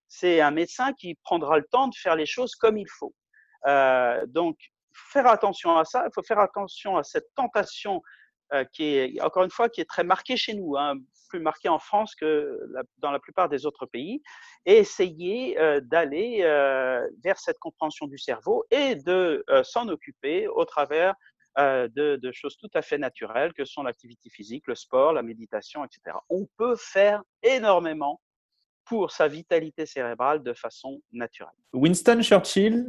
[0.07, 3.13] C'est un médecin qui prendra le temps de faire les choses comme il faut.
[4.27, 4.57] Donc,
[5.11, 8.01] faire attention à ça, il faut faire attention à cette tentation
[8.53, 10.95] euh, qui est, encore une fois, qui est très marquée chez nous, hein,
[11.29, 12.57] plus marquée en France que
[12.99, 14.21] dans la plupart des autres pays,
[14.65, 20.63] et essayer euh, d'aller euh, vers cette compréhension du cerveau et de s'en occuper au
[20.63, 21.13] travers
[21.57, 26.15] de, choses tout à fait naturelles que sont l'activité physique, le sport, la méditation, etc.
[26.29, 28.21] On peut faire énormément
[28.85, 31.51] pour sa vitalité cérébrale de façon naturelle.
[31.73, 32.85] Winston Churchill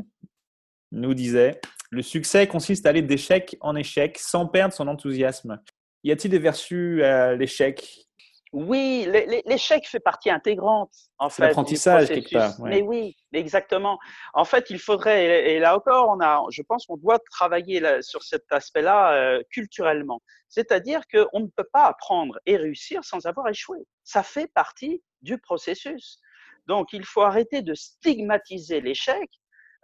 [0.93, 5.61] nous disait Le succès consiste à aller d'échec en échec sans perdre son enthousiasme.
[6.05, 8.09] Y a-t-il des vertus à l'échec?
[8.53, 9.07] Oui,
[9.47, 11.43] l'échec fait partie intégrante en fait.
[11.43, 12.55] L'apprentissage quelque part.
[12.63, 13.99] Mais oui, exactement.
[14.33, 18.23] En fait, il faudrait et là encore, on a, je pense qu'on doit travailler sur
[18.23, 20.23] cet aspect-là euh, culturellement.
[20.49, 23.81] C'est-à-dire qu'on ne peut pas apprendre et réussir sans avoir échoué.
[24.03, 26.19] Ça fait partie du processus.
[26.67, 29.29] Donc, il faut arrêter de stigmatiser l'échec.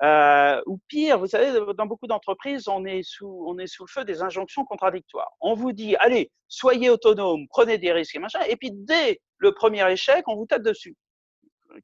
[0.03, 3.90] Euh, ou pire, vous savez, dans beaucoup d'entreprises, on, est sous, on est sous le
[3.90, 5.30] feu des injonctions contradictoires.
[5.40, 9.53] On vous dit, allez, soyez autonome, prenez des risques et machin, et puis dès le
[9.53, 10.97] premier échec, on vous tape dessus.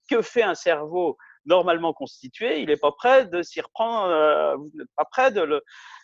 [0.08, 4.56] Que fait un cerveau normalement constitué, il n'est pas prêt de s'y reprendre, euh,
[4.96, 5.62] pas prêt de le,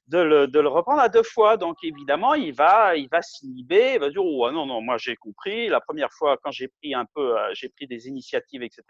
[0.08, 1.56] de le, reprendre à deux fois.
[1.56, 5.16] Donc évidemment, il va, il va s'inhiber, il va dire oh non non, moi j'ai
[5.16, 5.68] compris.
[5.68, 8.82] La première fois quand j'ai pris un peu, euh, j'ai pris des initiatives, etc.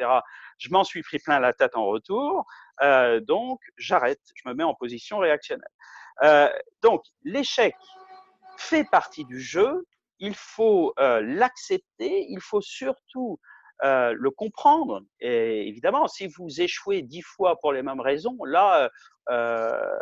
[0.58, 2.44] Je m'en suis pris plein la tête en retour.
[2.82, 5.64] Euh, donc j'arrête, je me mets en position réactionnelle.
[6.22, 6.50] Euh,
[6.82, 7.74] donc l'échec
[8.58, 9.86] fait partie du jeu.
[10.18, 12.26] Il faut l'accepter.
[12.30, 13.38] Il faut surtout
[13.82, 15.02] euh, le comprendre.
[15.20, 18.90] Et évidemment, si vous échouez dix fois pour les mêmes raisons, là,
[19.28, 19.98] euh,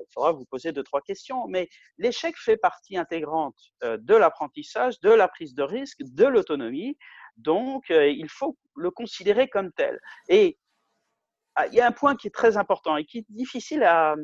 [0.00, 1.46] il faudra vous poser deux, trois questions.
[1.48, 6.96] Mais l'échec fait partie intégrante euh, de l'apprentissage, de la prise de risque, de l'autonomie.
[7.36, 10.00] Donc, euh, il faut le considérer comme tel.
[10.28, 10.58] Et
[11.54, 14.14] ah, il y a un point qui est très important et qui est difficile à,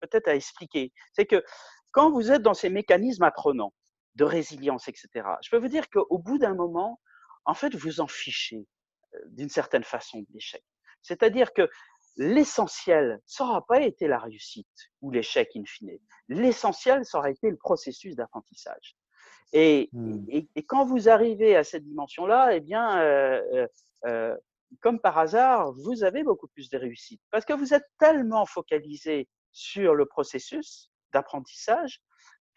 [0.00, 0.92] peut-être à expliquer.
[1.12, 1.42] C'est que
[1.92, 3.74] quand vous êtes dans ces mécanismes apprenants
[4.14, 5.08] de résilience, etc.,
[5.42, 7.00] je peux vous dire qu'au bout d'un moment,
[7.48, 8.66] en fait, vous en fichez
[9.30, 10.62] d'une certaine façon de l'échec.
[11.02, 11.68] C'est-à-dire que
[12.16, 14.68] l'essentiel, ça n'aura pas été la réussite
[15.00, 15.98] ou l'échec in fine.
[16.28, 18.96] L'essentiel, ça aura été le processus d'apprentissage.
[19.54, 20.24] Et, mmh.
[20.28, 23.68] et, et, quand vous arrivez à cette dimension-là, eh bien, euh, euh,
[24.04, 24.36] euh,
[24.80, 29.26] comme par hasard, vous avez beaucoup plus de réussite parce que vous êtes tellement focalisé
[29.52, 32.02] sur le processus d'apprentissage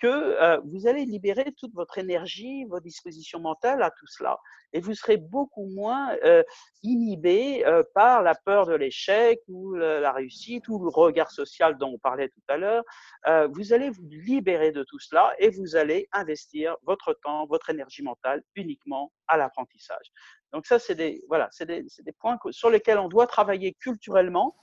[0.01, 4.39] que euh, vous allez libérer toute votre énergie, vos dispositions mentales à tout cela.
[4.73, 6.43] Et vous serez beaucoup moins euh,
[6.81, 11.91] inhibé euh, par la peur de l'échec ou la réussite ou le regard social dont
[11.93, 12.83] on parlait tout à l'heure.
[13.51, 18.01] Vous allez vous libérer de tout cela et vous allez investir votre temps, votre énergie
[18.01, 20.11] mentale uniquement à l'apprentissage.
[20.51, 21.21] Donc ça, c'est des,
[22.19, 24.55] points sur lesquels on doit travailler culturellement.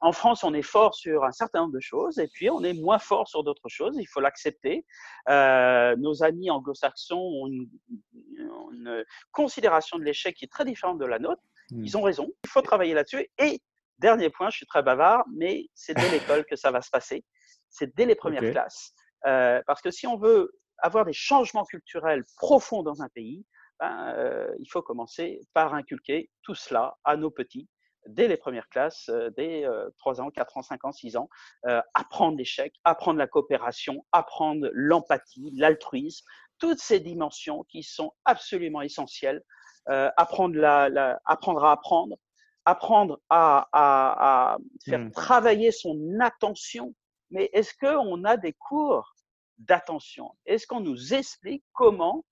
[0.00, 2.72] En France, on est fort sur un certain nombre de choses et puis on est
[2.72, 3.96] moins fort sur d'autres choses.
[3.98, 4.86] Il faut l'accepter.
[5.28, 7.68] Euh, nos amis anglo-saxons ont une,
[8.12, 11.42] une, considération de l'échec qui est très différente de la nôtre.
[11.70, 11.84] Mmh.
[11.84, 12.28] Ils ont raison.
[12.44, 13.28] Il faut travailler là-dessus.
[13.38, 13.60] Et
[13.98, 17.24] dernier point, je suis très bavard, mais c'est dès l'école que ça va se passer.
[17.68, 18.52] C'est dès les premières okay.
[18.52, 18.92] classes.
[19.26, 23.44] Euh, parce que si on veut avoir des changements culturels profonds dans un pays,
[23.80, 27.68] ben, euh, il faut commencer par inculquer tout cela à nos petits
[28.06, 29.64] dès les premières classes, euh, dès
[29.98, 31.28] 3 ans, 4 ans, 5 ans, 6 ans,
[31.66, 36.24] euh, apprendre l'échec, apprendre la coopération, apprendre l'empathie, l'altruisme,
[36.58, 39.42] toutes ces dimensions qui sont absolument essentielles,
[39.88, 42.16] euh, apprendre, la, la, apprendre à apprendre,
[42.64, 45.12] apprendre à, à, à faire mmh.
[45.12, 46.94] travailler son attention.
[47.30, 49.14] Mais est-ce qu'on a des cours
[49.58, 50.30] d'attention?
[50.46, 52.24] Est-ce qu'on nous explique comment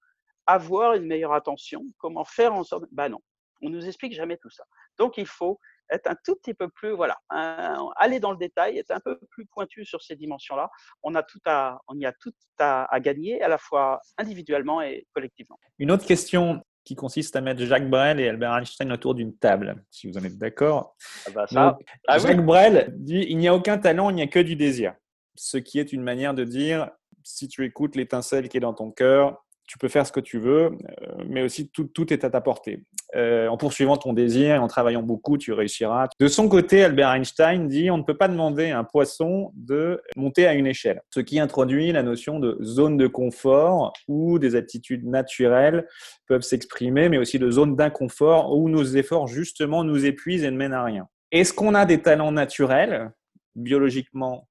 [0.47, 1.83] avoir une meilleure attention?
[1.99, 3.21] Comment faire en sorte Ben non,
[3.63, 4.65] on nous explique jamais tout ça.
[4.99, 5.59] Donc, il faut
[5.91, 9.19] être un tout petit peu plus, voilà, un, aller dans le détail, être un peu
[9.31, 10.71] plus pointu sur ces dimensions-là.
[11.03, 14.83] On a tout à, on y a tout à, à, gagner, à la fois individuellement
[14.83, 15.59] et collectivement.
[15.79, 19.85] Une autre question qui consiste à mettre Jacques Brel et Albert Einstein autour d'une table,
[19.91, 20.97] si vous en êtes d'accord.
[21.27, 22.45] Ah bah ça, ah Jacques oui.
[22.45, 24.95] Brel dit il n'y a aucun talent, il n'y a que du désir.
[25.35, 26.91] Ce qui est une manière de dire
[27.25, 30.39] si tu écoutes l'étincelle qui est dans ton cœur, tu peux faire ce que tu
[30.39, 32.85] veux, euh, mais aussi tout, tout est à ta portée.
[33.15, 36.09] Euh, en poursuivant ton désir et en travaillant beaucoup, tu réussiras.
[36.19, 40.03] De son côté, Albert Einstein dit on ne peut pas demander à un poisson de
[40.17, 44.57] monter à une échelle, ce qui introduit la notion de zone de confort où des
[44.57, 45.87] attitudes naturelles
[46.27, 50.57] peuvent s'exprimer, mais aussi de zone d'inconfort où nos efforts justement nous épuisent et ne
[50.57, 51.09] mènent à rien.
[51.33, 53.13] Est-ce qu'on a des talents naturels,
[53.55, 54.49] biologiquement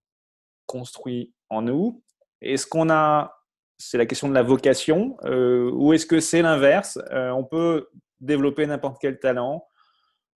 [0.66, 2.03] construits en nous?
[2.41, 3.34] Est-ce qu'on a
[3.78, 7.88] c'est la question de la vocation, euh, ou est-ce que c'est l'inverse euh, On peut
[8.21, 9.65] développer n'importe quel talent,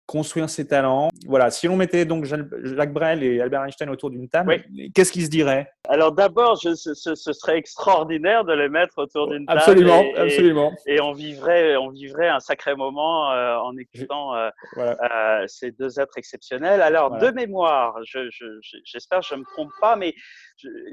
[0.07, 1.09] construire ses talents.
[1.27, 4.93] Voilà, si l'on mettait donc Jacques Brel et Albert Einstein autour d'une table, oui.
[4.95, 5.69] qu'est-ce qu'ils se diraient?
[5.89, 9.59] Alors d'abord, ce, ce, serait extraordinaire de les mettre autour d'une table.
[9.59, 10.73] Absolument, et, absolument.
[10.87, 15.41] Et, on vivrait, on vivrait un sacré moment euh, en écoutant euh, voilà.
[15.43, 16.81] euh, ces deux êtres exceptionnels.
[16.83, 17.31] Alors voilà.
[17.31, 20.15] de mémoire, j'espère je, je, je, je me trompe pas, mais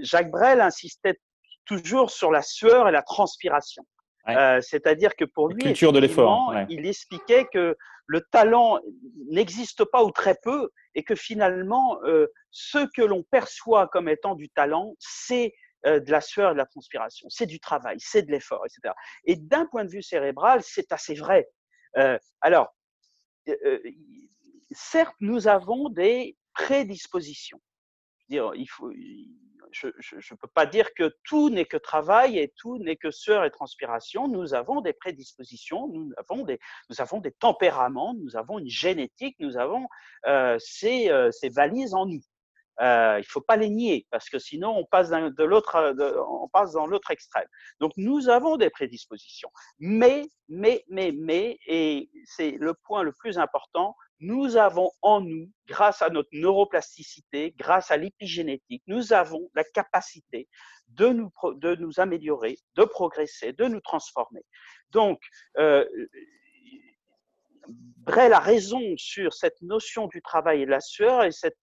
[0.02, 1.20] Jacques Brel insistait
[1.66, 3.86] toujours sur la sueur et la transpiration.
[4.28, 4.36] Ouais.
[4.36, 6.66] Euh, C'est-à-dire que pour lui, culture de l'effort, ouais.
[6.70, 8.80] il expliquait que le talent
[9.30, 14.36] n'existe pas ou très peu et que finalement, euh, ce que l'on perçoit comme étant
[14.36, 15.53] du talent, c'est
[15.86, 18.93] euh, de la sueur et de la transpiration, c'est du travail, c'est de l'effort, etc.
[19.26, 21.49] Et d'un point de vue cérébral, c'est assez vrai.
[22.41, 22.76] Alors,
[24.72, 27.61] certes, nous avons des prédispositions.
[28.30, 28.91] Dire, il faut,
[29.74, 33.43] je ne peux pas dire que tout n'est que travail et tout n'est que sueur
[33.43, 34.28] et transpiration.
[34.28, 36.59] Nous avons des prédispositions, nous avons des,
[36.89, 39.88] nous avons des tempéraments, nous avons une génétique, nous avons
[40.28, 42.21] euh, ces, euh, ces, valises en nous.
[42.82, 45.95] Euh, il ne faut pas les nier parce que sinon on passe, de l'autre,
[46.28, 47.47] on passe dans l'autre extrême.
[47.80, 49.49] Donc nous avons des prédispositions.
[49.80, 55.49] Mais, mais, mais, mais, et c'est le point le plus important, nous avons en nous,
[55.67, 60.47] grâce à notre neuroplasticité, grâce à l'épigénétique, nous avons la capacité
[60.88, 64.41] de nous, améliorer, de progresser, de nous transformer.
[64.91, 65.19] Donc,
[65.57, 65.86] euh,
[67.67, 71.55] Bray a raison sur cette notion du travail et de la sueur, et c'est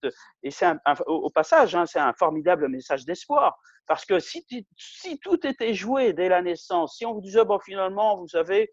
[1.06, 3.58] au passage, hein, c'est un formidable message d'espoir.
[3.86, 4.46] Parce que si,
[4.76, 8.70] si, tout était joué dès la naissance, si on vous disait, bon, finalement, vous savez,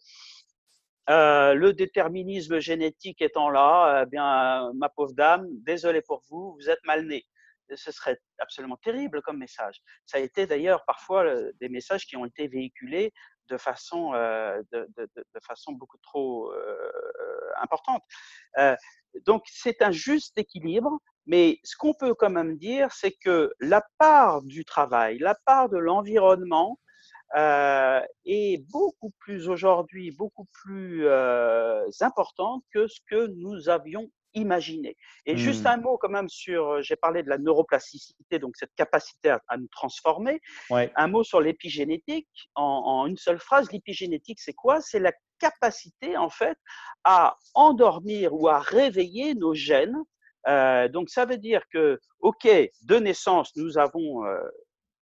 [1.09, 6.69] euh, le déterminisme génétique étant là, eh bien, ma pauvre dame, désolé pour vous, vous
[6.69, 7.25] êtes mal né.
[7.75, 9.81] Ce serait absolument terrible comme message.
[10.05, 13.13] Ça a été d'ailleurs parfois euh, des messages qui ont été véhiculés
[13.49, 16.91] de façon, euh, de, de, de, façon beaucoup trop euh,
[17.61, 18.03] importante.
[18.57, 18.75] Euh,
[19.25, 23.83] donc c'est un juste équilibre, mais ce qu'on peut quand même dire, c'est que la
[23.97, 26.79] part du travail, la part de l'environnement,
[27.35, 34.95] euh, est beaucoup plus aujourd'hui, beaucoup plus euh, importante que ce que nous avions imaginé.
[35.25, 35.67] Et juste mmh.
[35.67, 39.57] un mot quand même sur, euh, j'ai parlé de la neuroplasticité, donc cette capacité à,
[39.57, 40.39] nous transformer.
[40.69, 43.71] Un mot sur l'épigénétique, en, en, une seule phrase.
[43.71, 44.79] L'épigénétique, c'est quoi?
[44.81, 46.57] C'est la capacité en fait
[47.03, 49.97] à endormir ou à réveiller nos gènes.
[50.47, 52.47] Euh, donc ça veut dire que, ok,
[52.83, 54.39] de naissance, nous avons euh,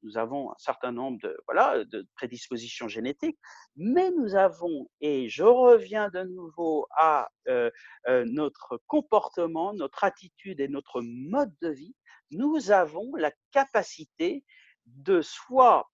[0.06, 3.38] nous avons un certain nombre de, voilà, de prédispositions génétiques,
[3.76, 7.72] mais nous avons, et je reviens de nouveau à euh,
[8.08, 11.96] euh, notre comportement, notre attitude et notre mode de vie,
[12.32, 14.44] nous avons la capacité
[14.86, 15.90] de soit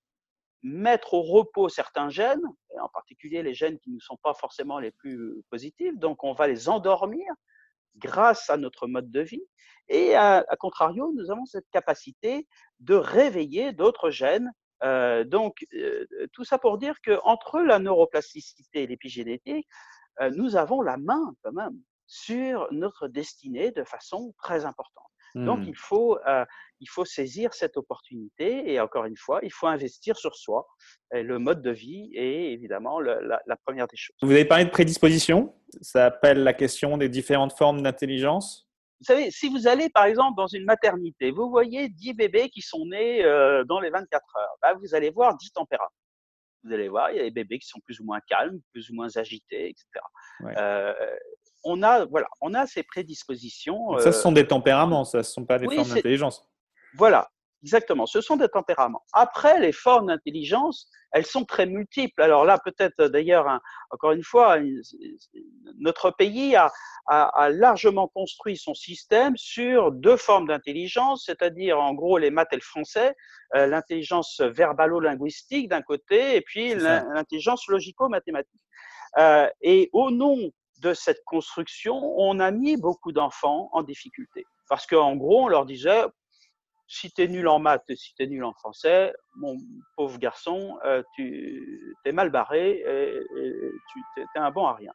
[0.63, 2.43] mettre au repos certains gènes,
[2.75, 6.33] et en particulier les gènes qui ne sont pas forcément les plus positifs, donc on
[6.33, 7.25] va les endormir
[7.97, 9.43] grâce à notre mode de vie,
[9.89, 12.47] et à, contrario, nous avons cette capacité
[12.79, 14.49] de réveiller d'autres gènes.
[14.83, 19.67] Euh, donc, euh, tout ça pour dire qu'entre la neuroplasticité et l'épigénétique,
[20.21, 21.77] euh, nous avons la main quand même
[22.07, 25.10] sur notre destinée de façon très importante.
[25.35, 25.69] Donc, mmh.
[25.69, 26.19] il faut,
[26.81, 30.67] il faut saisir cette opportunité et encore une fois, il faut investir sur soi.
[31.13, 34.15] Et le mode de vie est évidemment la, la, première des choses.
[34.21, 35.53] Vous avez parlé de prédisposition.
[35.81, 38.67] Ça appelle la question des différentes formes d'intelligence.
[38.99, 42.61] Vous savez, si vous allez par exemple dans une maternité, vous voyez 10 bébés qui
[42.61, 45.89] sont nés euh, dans les 24 heures, bah, vous allez voir 10 tempéraments.
[46.63, 48.91] Vous allez voir, il y a des bébés qui sont plus ou moins calmes, plus
[48.91, 49.85] ou moins agités, etc.
[50.57, 50.93] Euh,
[51.63, 53.97] on a, voilà, on a ces prédispositions.
[53.99, 56.47] ça, ce sont des tempéraments, ça, ce ne sont pas des formes d'intelligence.
[56.95, 57.29] Voilà,
[57.63, 59.03] Exactement, ce sont des tempéraments.
[59.13, 62.19] Après, les formes d'intelligence, elles sont très multiples.
[62.23, 63.59] Alors là, peut-être d'ailleurs,
[63.91, 64.57] encore une fois,
[65.77, 66.71] notre pays a,
[67.49, 72.61] largement construit son système sur deux formes d'intelligence, c'est-à-dire en gros les maths et le
[72.61, 73.13] français,
[73.55, 78.61] euh, l'intelligence verbalo-linguistique d'un côté, et puis l'intelligence logico-mathématique.
[79.17, 80.51] Euh, et au nom
[80.81, 84.45] de cette construction, on a mis beaucoup d'enfants en difficulté.
[84.67, 86.03] Parce qu'en gros, on leur disait,
[86.87, 89.57] si tu es nul en maths et si tu es nul en français, mon
[89.95, 93.19] pauvre garçon, euh, tu es mal barré et,
[93.93, 94.91] tu es un bon à rien.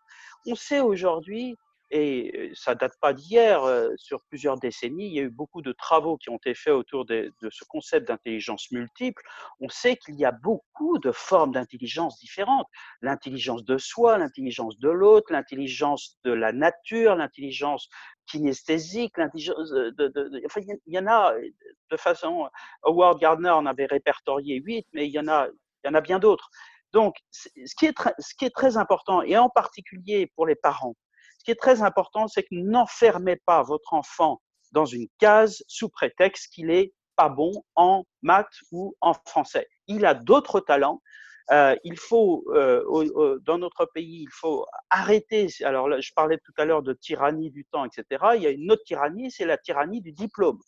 [0.47, 1.57] On sait aujourd'hui
[1.91, 3.63] et ça date pas d'hier,
[3.97, 7.05] sur plusieurs décennies, il y a eu beaucoup de travaux qui ont été faits autour
[7.05, 9.23] de, ce concept d'intelligence multiple.
[9.61, 12.67] On sait qu'il y a beaucoup de formes d'intelligence différentes.
[13.03, 17.89] L'intelligence de soi, l'intelligence de l'autre, l'intelligence de la nature, l'intelligence
[18.27, 21.35] kinesthésique, enfin, il y en a
[21.91, 22.49] de façon,
[22.83, 25.47] Howard Gardner en avait répertorié huit, mais il y en a,
[25.85, 26.51] il y en a bien d'autres.
[26.93, 30.97] Donc, ce qui est très important, et en particulier pour les parents,
[31.47, 34.43] qui est très important, c'est que n'enfermez pas votre enfant
[34.73, 39.69] dans une case sous prétexte qu'il est pas bon en maths ou en français.
[39.87, 41.01] Il a d'autres talents.
[41.53, 45.47] Euh, il faut, euh, dans notre pays, il faut arrêter.
[45.63, 48.33] Alors, là, je parlais tout à l'heure de tyrannie du temps, etc.
[48.35, 50.59] Il y a une autre tyrannie, c'est la tyrannie du diplôme.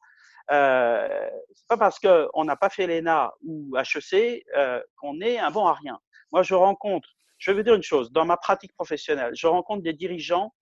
[0.52, 5.50] Euh, c'est pas parce qu'on n'a pas fait l'ENA ou HEC euh, qu'on est un
[5.50, 5.98] bon à rien.
[6.30, 7.08] Moi, je rencontre,
[7.38, 10.54] je vais vous dire une chose, dans ma pratique professionnelle, je rencontre des dirigeants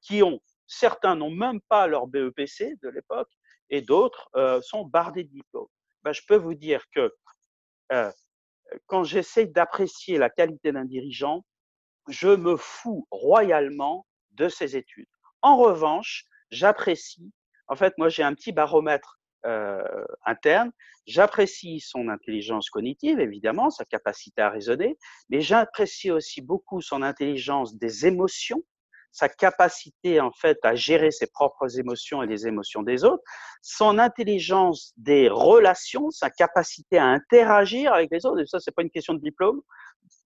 [0.00, 3.30] qui ont, certains n'ont même pas leur BEPC de l'époque,
[3.70, 5.68] et d'autres euh, sont bardés de diplômes.
[6.02, 7.14] Ben, je peux vous dire que
[7.92, 8.12] euh,
[8.86, 11.44] quand j'essaie d'apprécier la qualité d'un dirigeant,
[12.08, 15.08] je me fous royalement de ses études.
[15.42, 17.32] En revanche, j'apprécie,
[17.66, 19.18] en fait, moi j'ai un petit baromètre
[20.24, 20.72] interne.
[21.06, 24.98] J'apprécie son intelligence cognitive, évidemment, sa capacité à raisonner,
[25.30, 28.62] mais j'apprécie aussi beaucoup son intelligence des émotions,
[29.12, 33.22] sa capacité en fait à gérer ses propres émotions et les émotions des autres,
[33.62, 38.40] son intelligence des relations, sa capacité à interagir avec les autres.
[38.40, 39.60] Et ça, c'est pas une question de diplôme.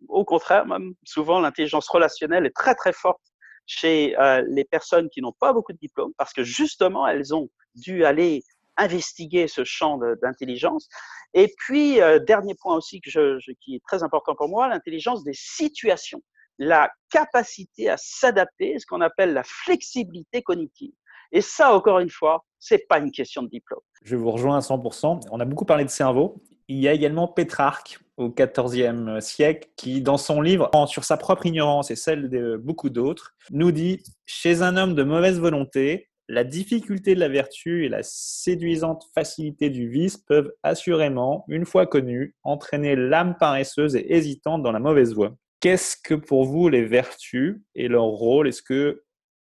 [0.08, 3.22] Au contraire, même souvent l'intelligence relationnelle est très très forte
[3.66, 7.48] chez euh, les personnes qui n'ont pas beaucoup de diplômes parce que justement elles ont
[7.76, 8.42] dû aller
[8.76, 10.88] investiguer ce champ d'intelligence.
[11.34, 15.24] Et puis, euh, dernier point aussi que je, qui est très important pour moi, l'intelligence
[15.24, 16.22] des situations
[16.62, 20.92] la capacité à s'adapter, ce qu'on appelle la flexibilité cognitive.
[21.32, 23.80] Et ça, encore une fois, c'est pas une question de diplôme.
[24.04, 25.26] Je vous rejoins à 100%.
[25.30, 26.42] On a beaucoup parlé de cerveau.
[26.68, 31.46] Il y a également Pétrarque au XIVe siècle qui, dans son livre, sur sa propre
[31.46, 36.44] ignorance et celle de beaucoup d'autres, nous dit Chez un homme de mauvaise volonté, la
[36.44, 42.36] difficulté de la vertu et la séduisante facilité du vice peuvent assurément, une fois connues,
[42.44, 45.34] entraîner l'âme paresseuse et hésitante dans la mauvaise voie.
[45.62, 48.48] Qu'est-ce que pour vous les vertus et leur rôle?
[48.48, 49.04] Est-ce que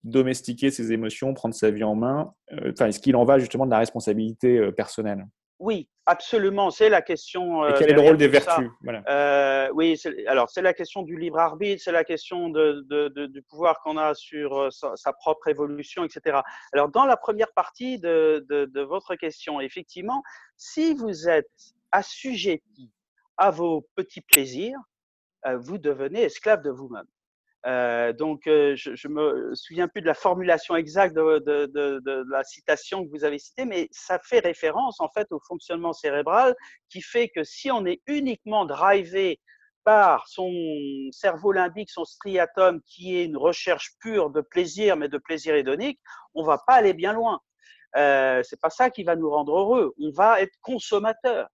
[0.04, 3.72] domestiquer ses émotions, prendre sa vie en main, euh, est-ce qu'il en va justement de
[3.72, 5.26] la responsabilité euh, personnelle?
[5.60, 6.70] Oui, absolument.
[6.70, 7.66] C'est la question.
[7.66, 8.68] et quel est le rôle des vertus?
[9.08, 9.98] Euh, Oui,
[10.28, 14.70] alors c'est la question du libre arbitre, c'est la question du pouvoir qu'on a sur
[14.74, 16.40] sa, propre évolution, etc.
[16.74, 20.24] Alors dans la première partie de, votre question, effectivement,
[20.58, 22.92] si vous êtes assujetti
[23.38, 24.91] à vos petits plaisirs, euh,
[25.60, 27.08] vous devenez esclave de vous-même.
[27.68, 33.06] Euh, donc, euh, je, je me souviens plus de la formulation exacte de, la citation
[33.06, 36.56] que vous avez citée, mais ça fait référence en fait au fonctionnement cérébral
[36.90, 39.40] qui fait que si on est uniquement drivé
[39.84, 40.52] par son
[41.12, 46.00] cerveau limbique, son striatum, qui est une recherche pure de plaisir, mais de plaisir hédonique,
[46.34, 47.40] on va pas aller bien loin.
[47.98, 49.94] Euh, c'est pas ça qui va nous rendre heureux.
[50.00, 51.48] On va être consommateur.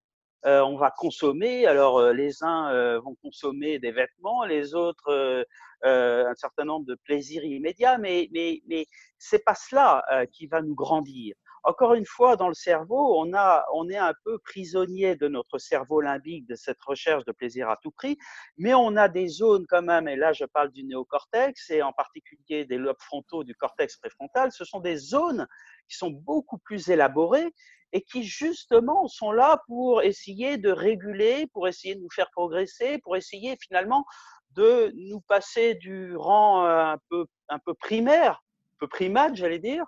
[0.46, 1.66] Euh, on va consommer.
[1.66, 5.46] Alors, euh, les uns euh, vont consommer des vêtements, les autres
[5.84, 8.88] un certain nombre de plaisirs immédiats, mais, mais, mais
[9.20, 11.36] c'est pas cela qui va nous grandir.
[11.64, 16.48] Encore une fois, dans le cerveau, on, est un peu prisonnier de notre cerveau limbique,
[16.48, 18.18] de cette recherche de plaisir à tout prix,
[18.58, 21.94] mais on a des zones quand même, et là je parle du néocortex, et en
[21.94, 25.48] particulier des lobes frontaux du cortex préfrontal, ce sont des zones
[25.90, 27.54] qui sont beaucoup plus élaborées
[27.94, 33.00] et qui justement sont là pour essayer de réguler, pour essayer de nous faire progresser,
[33.00, 34.06] pour essayer finalement
[34.52, 38.44] de nous passer du rang euh, un peu, un peu primaire,
[38.76, 39.86] un peu primate, j'allais dire,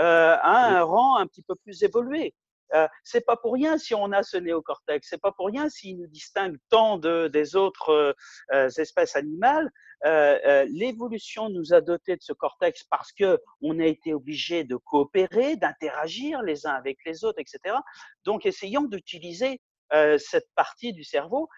[0.00, 2.34] euh, à un rang un petit peu plus évolué.
[2.74, 5.98] Euh, c'est pas pour rien si on a ce néocortex, c'est pas pour rien s'il
[5.98, 8.16] nous distingue tant de, des autres
[8.52, 9.70] euh, espèces animales.
[10.04, 14.64] Euh, euh, l'évolution nous a doté de ce cortex parce que on a été obligé
[14.64, 17.76] de coopérer, d'interagir les uns avec les autres, etc.
[18.24, 19.60] Donc, essayons d'utiliser
[19.92, 21.48] euh, cette partie du cerveau.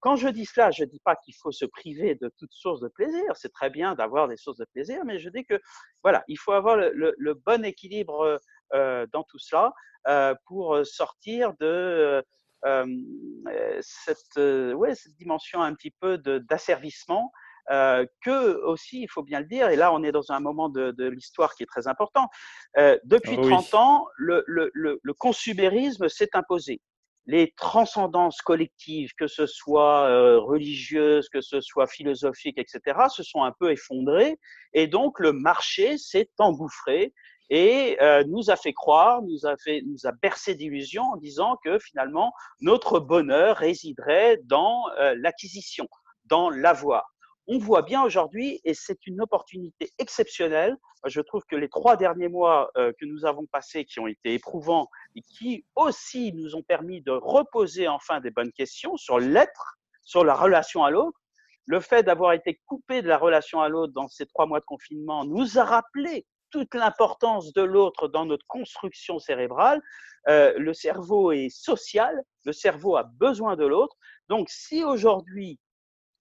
[0.00, 2.80] Quand je dis cela, je ne dis pas qu'il faut se priver de toute source
[2.80, 3.24] de plaisir.
[3.34, 5.60] C'est très bien d'avoir des sources de plaisir, mais je dis que
[6.02, 8.40] voilà, il faut avoir le, le, bon équilibre
[8.74, 9.72] euh, dans tout cela
[10.08, 12.24] euh, pour sortir de
[12.66, 17.30] euh, cette, ouais, cette dimension un petit peu d'asservissement
[17.70, 20.68] euh, que aussi, il faut bien le dire, et là on est dans un moment
[20.68, 22.28] de, de l'histoire qui est très important,
[22.76, 26.80] euh, depuis 30 ah ans, le, le consumérisme s'est imposé.
[27.26, 33.42] Les transcendances collectives, que ce soit euh, religieuses, que ce soit philosophiques, etc., se sont
[33.42, 34.38] un peu effondrées,
[34.74, 37.14] et donc le marché s'est engouffré
[37.50, 39.82] et euh, nous a fait croire, nous a, fait,
[40.22, 45.88] bercé d'illusions en disant que finalement notre bonheur résiderait dans euh, l'acquisition,
[46.24, 47.13] dans l'avoir
[47.46, 50.76] on voit bien aujourd'hui, et c'est une opportunité exceptionnelle,
[51.06, 54.34] je trouve que les trois derniers mois euh, que nous avons passés, qui ont été
[54.34, 59.76] éprouvants et qui aussi nous ont permis de reposer enfin des bonnes questions sur l'être,
[60.02, 61.18] sur la relation à l'autre,
[61.66, 64.64] le fait d'avoir été coupé de la relation à l'autre dans ces trois mois de
[64.64, 69.82] confinement nous a rappelé toute l'importance de l'autre dans notre construction cérébrale.
[70.28, 73.96] Euh, le cerveau est social, le cerveau a besoin de l'autre.
[74.28, 75.58] Donc si aujourd'hui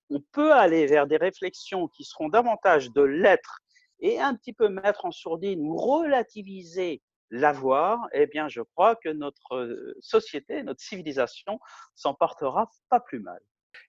[0.10, 3.60] on peut aller vers des réflexions qui seront davantage de l'être
[4.00, 9.10] et un petit peu mettre en sourdine ou relativiser l'avoir, eh bien, je crois que
[9.10, 11.60] notre euh, société, notre civilisation
[11.96, 13.40] s'en portera pas plus mal.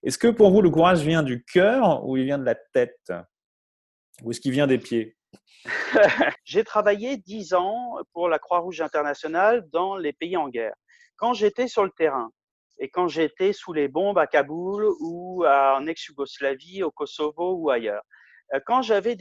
[0.02, 3.12] Est-ce que pour vous, le courage vient du cœur ou il vient de la tête?
[4.22, 5.16] Ou est-ce qu'il vient des pieds?
[6.44, 10.74] J'ai travaillé dix ans pour la Croix-Rouge internationale dans les pays en guerre.
[11.16, 12.30] Quand j'étais sur le terrain,
[12.78, 18.02] et quand j'étais sous les bombes à Kaboul ou en ex-Yougoslavie, au Kosovo ou ailleurs,
[18.52, 19.16] euh, quand j'avais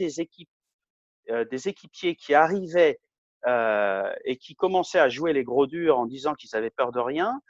[1.30, 2.98] euh, des équipiers qui arrivaient
[4.24, 7.42] et qui commençaient à jouer les gros durs en disant qu'ils avaient peur de rien,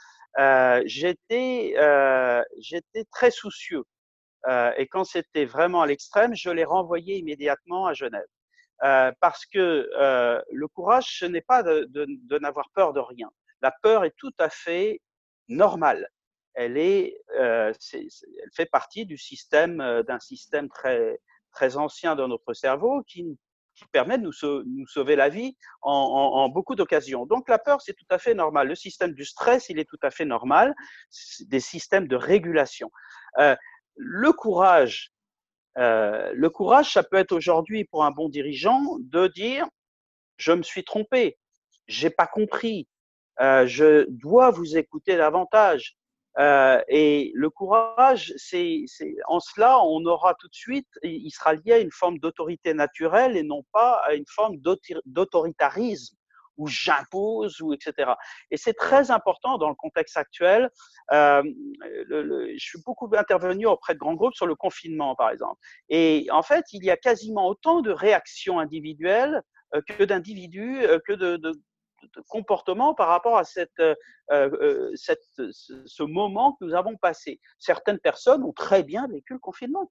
[0.87, 1.77] j'étais
[3.13, 3.85] très soucieux.
[4.77, 8.27] et quand c'était vraiment à l'extrême, je les renvoyais immédiatement à Genève.
[9.21, 9.89] parce que
[10.51, 13.31] le courage, ce n'est pas de n'avoir peur de rien.
[13.63, 15.01] La peur est tout à fait
[15.49, 16.09] normale
[16.55, 21.19] elle est, euh, elle fait partie du système, euh, d'un système très,
[21.53, 23.37] très ancien dans notre cerveau qui,
[23.91, 27.27] permet de nous, sauver la vie en, beaucoup d'occasions.
[27.27, 28.69] Donc la peur, c'est tout à fait normal.
[28.69, 30.77] Le système du stress, il est tout à fait normal.
[31.49, 32.89] Des systèmes de régulation.
[33.41, 33.57] Euh,
[33.97, 35.13] le courage,
[35.75, 39.67] le courage, ça peut être aujourd'hui pour un bon dirigeant de dire
[40.37, 41.37] je me suis trompé,
[41.89, 42.87] j'ai pas compris,
[43.41, 45.97] euh, je dois vous écouter davantage.
[46.39, 48.85] Euh, et le courage, c'est
[49.29, 53.37] en cela, on aura tout de suite, il sera lié à une forme d'autorité naturelle
[53.37, 54.57] et non pas à une forme
[55.07, 56.17] d'autoritarisme
[56.57, 58.13] où j'impose ou etc.
[58.51, 60.71] Et c'est très important dans le contexte actuel.
[61.13, 61.43] Euh,
[62.07, 65.61] le, le, je suis beaucoup intervenu auprès de grands groupes sur le confinement, par exemple.
[65.89, 69.43] Et en fait, il y a quasiment autant de réactions individuelles
[69.75, 71.53] euh, que d'individus, euh, que de, de,
[72.15, 73.95] de comportement par rapport à cette, euh,
[74.31, 77.41] euh ce moment que nous avons passé.
[77.59, 79.91] Certaines personnes ont très bien vécu le confinement.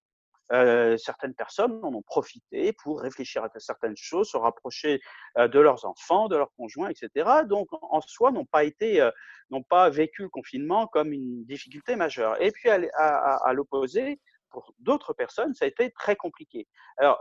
[0.52, 5.00] Euh, certaines personnes en ont profité pour réfléchir à certaines choses, se rapprocher
[5.38, 7.30] de leurs enfants, de leurs conjoints, etc.
[7.46, 9.10] Donc, en soi, n'ont pas été,
[9.50, 12.40] n'ont pas vécu le confinement comme une difficulté majeure.
[12.42, 16.68] Et puis, à, à l'opposé, pour d'autres personnes, ça a été très compliqué.
[16.98, 17.20] Alors,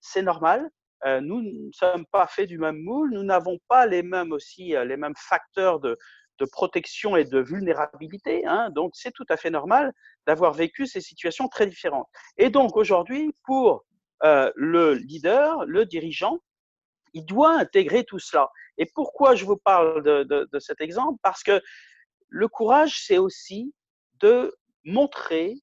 [0.00, 0.70] c'est normal.
[1.04, 4.76] Euh, nous ne sommes pas faits du même moule, nous n'avons pas les mêmes aussi
[4.76, 5.98] euh, les mêmes facteurs de,
[6.38, 8.46] de protection et de vulnérabilité.
[8.46, 9.92] Hein, donc c'est tout à fait normal
[10.26, 12.08] d'avoir vécu ces situations très différentes.
[12.36, 13.84] Et donc aujourd'hui, pour
[14.22, 16.38] euh, le leader, le dirigeant,
[17.14, 18.48] il doit intégrer tout cela.
[18.78, 21.18] Et pourquoi je vous parle de, de, de cet exemple?
[21.22, 21.60] Parce que
[22.28, 23.74] le courage, c'est aussi
[24.20, 25.54] de montrer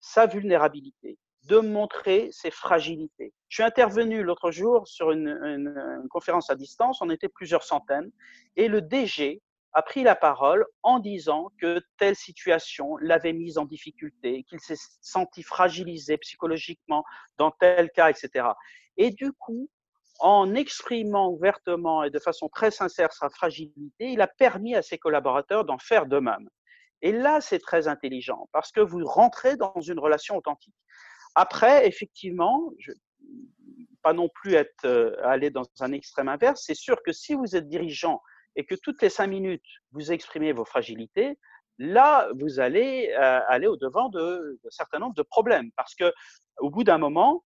[0.00, 3.32] sa vulnérabilité de montrer ses fragilités.
[3.48, 8.10] Je suis intervenu l'autre jour sur une, conférence à distance, on était plusieurs centaines,
[8.56, 9.42] et le DG
[9.74, 14.78] a pris la parole en disant que telle situation l'avait mise en difficulté, qu'il s'est
[15.00, 17.04] senti fragilisé psychologiquement
[17.38, 18.48] dans tel cas, etc.
[18.96, 19.68] Et du coup,
[20.20, 24.96] en exprimant ouvertement et de façon très sincère sa fragilité, il a permis à ses
[24.96, 26.48] collaborateurs d'en faire de même.
[27.02, 30.74] Et là, c'est très intelligent parce que vous rentrez dans une relation authentique.
[31.34, 32.92] Après, effectivement, je,
[34.04, 36.62] pas non plus être euh, aller dans un extrême inverse.
[36.64, 38.20] C'est sûr que si vous êtes dirigeant
[38.54, 41.38] et que toutes les cinq minutes vous exprimez vos fragilités,
[41.78, 46.12] là vous allez euh, aller au devant de, de certain nombre de problèmes parce que
[46.58, 47.44] au bout d'un moment,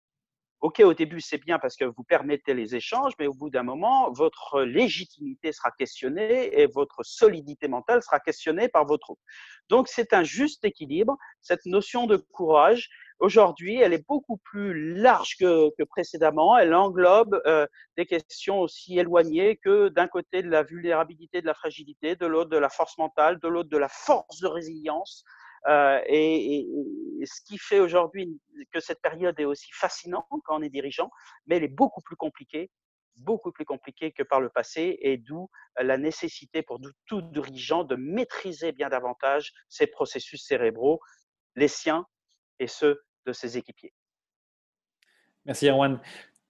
[0.60, 3.62] ok au début c'est bien parce que vous permettez les échanges, mais au bout d'un
[3.62, 9.20] moment votre légitimité sera questionnée et votre solidité mentale sera questionnée par votre troupe.
[9.68, 12.90] Donc c'est un juste équilibre, cette notion de courage
[13.20, 16.56] Aujourd'hui, elle est beaucoup plus large que, que précédemment.
[16.56, 17.66] Elle englobe euh,
[17.96, 22.50] des questions aussi éloignées que d'un côté de la vulnérabilité, de la fragilité, de l'autre
[22.50, 25.24] de la force mentale, de l'autre de la force de résilience.
[25.66, 28.40] Euh, et, et, ce qui fait aujourd'hui
[28.72, 31.10] que cette période est aussi fascinante quand on est dirigeant,
[31.46, 32.70] mais elle est beaucoup plus compliquée,
[33.16, 37.96] beaucoup plus compliquée que par le passé, et d'où la nécessité pour tout dirigeant de
[37.96, 41.00] maîtriser bien davantage ses processus cérébraux,
[41.56, 42.06] les siens
[42.60, 43.92] et ceux de ses équipiers.
[45.44, 46.00] Merci Erwan.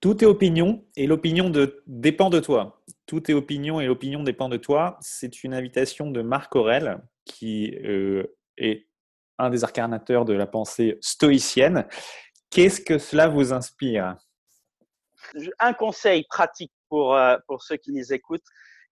[0.00, 1.82] Tout est opinion et l'opinion de...
[1.86, 2.82] dépend de toi.
[3.06, 4.96] Tout est opinion et l'opinion dépend de toi.
[5.00, 8.24] C'est une invitation de Marc Aurel qui euh,
[8.56, 8.86] est
[9.38, 11.86] un des incarnateurs de la pensée stoïcienne.
[12.50, 14.16] Qu'est-ce que cela vous inspire?
[15.58, 18.46] Un conseil pratique pour, euh, pour ceux qui nous écoutent,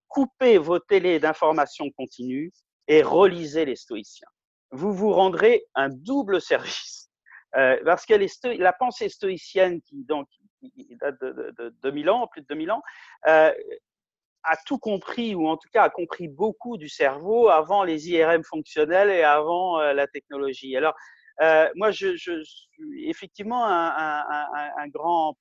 [0.07, 2.51] coupez vos télés d'information continue
[2.87, 4.27] et relisez les stoïciens.
[4.71, 7.06] Vous vous rendrez un double service
[7.55, 10.27] euh, parce que les la pensée stoïcienne, qui, donc,
[11.01, 12.81] date de, de, de, 2000 ans, plus de 2000 ans,
[13.27, 13.53] euh,
[14.43, 18.43] a tout compris, ou en tout cas a compris beaucoup du cerveau avant les IRM
[18.43, 20.75] fonctionnels et avant euh, la technologie.
[20.75, 20.93] Alors,
[21.75, 25.37] moi, je, suis effectivement un, grand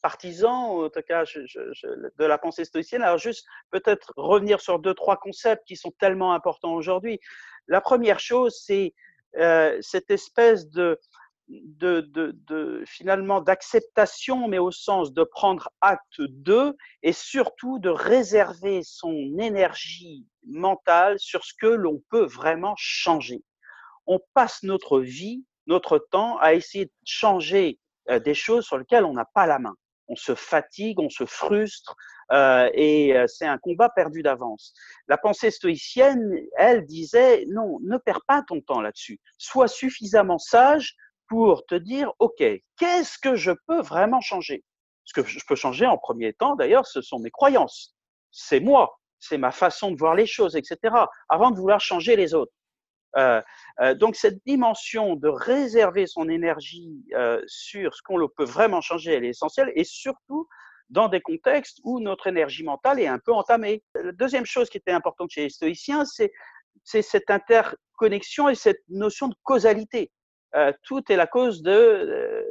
[0.00, 3.02] partisan, en tout cas de la pensée stoïcienne.
[3.02, 7.18] Alors juste peut-être revenir sur deux, trois concepts qui sont tellement importants aujourd'hui.
[7.66, 8.94] La première chose, c'est
[9.38, 10.98] euh, cette espèce de,
[12.86, 20.26] finalement d'acceptation, mais au sens de prendre acte de, et surtout de réserver son énergie
[20.46, 23.42] mentale sur ce que l'on peut vraiment changer.
[24.06, 27.78] On passe notre vie, notre temps à essayer de changer
[28.10, 29.74] euh, des choses sur lesquelles on n'a pas la main.
[30.08, 31.96] On se fatigue, on se frustre,
[32.32, 34.72] euh, et euh, c'est un combat perdu d'avance.
[35.08, 39.20] La pensée stoïcienne, elle disait, non, ne perds pas ton temps là-dessus.
[39.38, 40.94] Sois suffisamment sage
[41.28, 42.42] pour te dire, OK,
[42.78, 44.64] qu'est-ce que je peux vraiment changer?
[45.04, 47.94] Ce que je peux changer en premier temps, d'ailleurs, ce sont mes croyances.
[48.30, 50.78] C'est moi, c'est ma façon de voir les choses, etc.,
[51.28, 52.52] avant de vouloir changer les autres.
[53.16, 53.40] Euh,
[53.80, 59.12] euh, donc cette dimension de réserver son énergie euh, sur ce qu'on peut vraiment changer,
[59.12, 60.48] elle est essentielle, et surtout
[60.90, 63.82] dans des contextes où notre énergie mentale est un peu entamée.
[63.94, 66.32] La deuxième chose qui était importante chez les stoïciens, c'est
[67.02, 70.10] cette interconnexion et cette notion de causalité.
[70.82, 72.44] tout est la cause d'un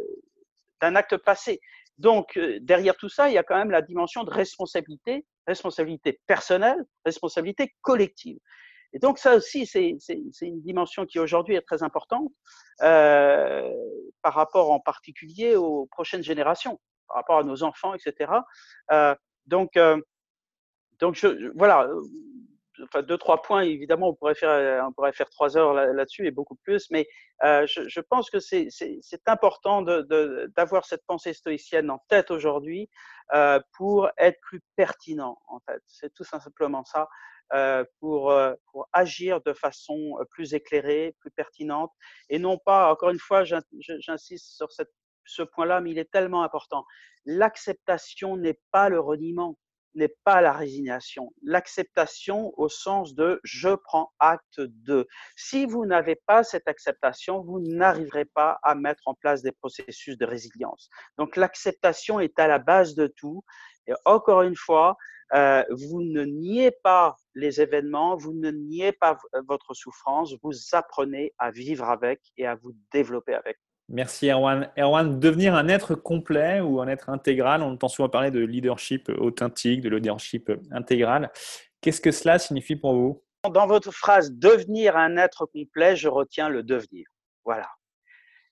[0.95, 1.61] acte passé.
[1.99, 6.84] Donc, derrière tout ça, il y a quand même la dimension de responsabilité, responsabilité personnelle,
[7.05, 8.39] responsabilité collective.
[8.94, 9.98] Et donc ça aussi, c'est
[10.41, 12.32] une dimension qui aujourd'hui est très importante
[12.82, 13.72] euh,
[14.22, 18.32] par rapport en particulier aux prochaines générations, par rapport à nos enfants, etc.
[18.91, 19.16] Euh,
[19.48, 20.00] donc, euh,
[21.00, 21.89] donc je, voilà,
[22.84, 23.62] enfin deux trois points.
[23.62, 27.08] Évidemment, on pourrait faire on pourrait faire trois heures là-dessus et beaucoup plus, mais
[27.44, 28.70] euh, je, je, pense que c'est
[29.28, 32.90] important d'avoir cette pensée stoïcienne en tête aujourd'hui
[33.34, 35.38] euh, pour être plus pertinent.
[35.48, 37.08] En fait, c'est tout simplement ça.
[37.54, 41.92] Euh, pour, euh, pour agir de façon euh, plus éclairée, plus pertinente,
[42.30, 44.92] et non pas, encore une fois, j'insiste sur cette,
[45.26, 46.84] ce point-là, mais il est tellement important.
[47.26, 49.60] L'acceptation n'est pas le reniement,
[49.96, 51.34] n'est pas la résignation.
[51.44, 55.08] L'acceptation au sens de je prends acte de.
[55.36, 60.18] Si vous n'avez pas cette acceptation, vous n'arriverez pas à mettre en place des processus
[60.18, 60.89] de résilience.
[61.18, 63.44] Donc l'acceptation est à la base de tout.
[63.88, 64.96] Et encore une fois,
[65.34, 69.18] euh, vous ne niez pas les événements, vous ne niez pas
[69.48, 73.58] votre souffrance, vous apprenez à vivre avec et à vous développer avec.
[73.90, 74.70] Merci Erwan.
[74.78, 79.10] Erwan, devenir un être complet ou un être intégral, on entend souvent parler de leadership
[79.18, 81.32] authentique, de leadership intégral.
[81.82, 83.24] Qu'est-ce que cela signifie pour vous?
[83.52, 87.06] Dans votre phrase devenir un être complet, je retiens le devenir.
[87.44, 87.68] Voilà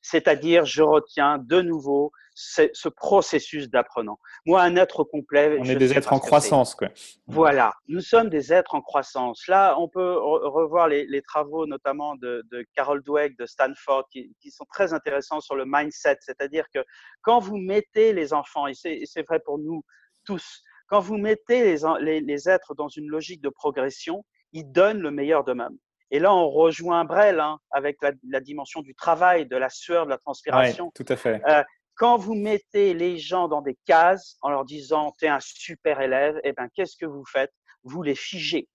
[0.01, 2.11] c'est-à-dire je retiens de nouveau
[2.41, 4.19] ce, processus d'apprenant.
[4.45, 5.57] Moi, un être complet.
[5.59, 6.89] On est des êtres en croissance, quoi.
[7.27, 9.47] Voilà, nous sommes des êtres en croissance.
[9.47, 12.43] Là, on peut revoir les, travaux, notamment de,
[12.75, 16.79] Carol Dweck de Stanford, qui, sont très intéressants sur le mindset, c'est-à-dire que
[17.21, 19.83] quand vous mettez les enfants, et c'est vrai pour nous
[20.25, 25.11] tous, quand vous mettez les, les êtres dans une logique de progression, ils donnent le
[25.11, 25.77] meilleur d'eux-mêmes.
[26.11, 30.09] Et là, on rejoint Brel hein, avec la, dimension du travail, de la sueur, de
[30.09, 30.91] la transpiration.
[30.93, 31.41] Tout à fait.
[31.47, 31.63] Euh,
[32.01, 36.01] quand vous mettez les gens dans des cases en leur disant tu es un super
[36.01, 37.53] élève, eh ben, qu'est-ce que vous faites?
[37.83, 38.67] Vous les figez.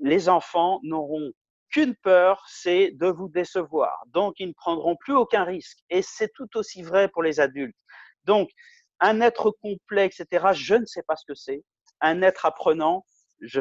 [0.00, 1.30] Les enfants n'auront
[1.70, 4.02] qu'une peur, c'est de vous décevoir.
[4.08, 5.78] Donc, ils ne prendront plus aucun risque.
[5.88, 7.76] Et c'est tout aussi vrai pour les adultes.
[8.24, 8.50] Donc,
[8.98, 11.62] un être complet, etc., je ne sais pas ce que c'est.
[12.00, 13.06] Un être apprenant,
[13.44, 13.60] je,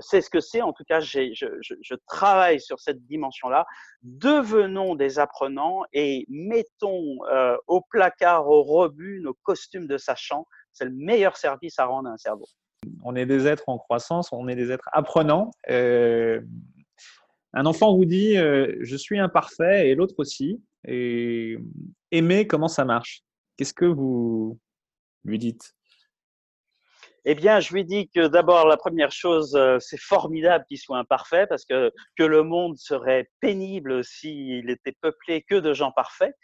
[0.00, 3.66] sais ce que c'est, en tout cas, je, travaille sur cette dimension-là.
[4.02, 10.46] Devenons des apprenants et mettons euh, au placard, au rebut, nos costumes de sachant.
[10.72, 12.46] C'est le meilleur service à rendre à un cerveau.
[13.02, 15.50] On est des êtres en croissance, on est des êtres apprenants.
[15.70, 16.40] Euh,
[17.52, 20.62] un enfant vous dit euh, Je suis imparfait et l'autre aussi.
[20.86, 21.56] Et
[22.10, 23.22] aimer comment ça marche.
[23.56, 24.58] Qu'est-ce que vous
[25.24, 25.74] lui dites?
[27.26, 30.98] Eh bien, je lui dis que d'abord, la première chose, euh, c'est formidable qu'il soit
[30.98, 36.34] imparfait parce que, que le monde serait pénible s'il était peuplé que de gens parfaits.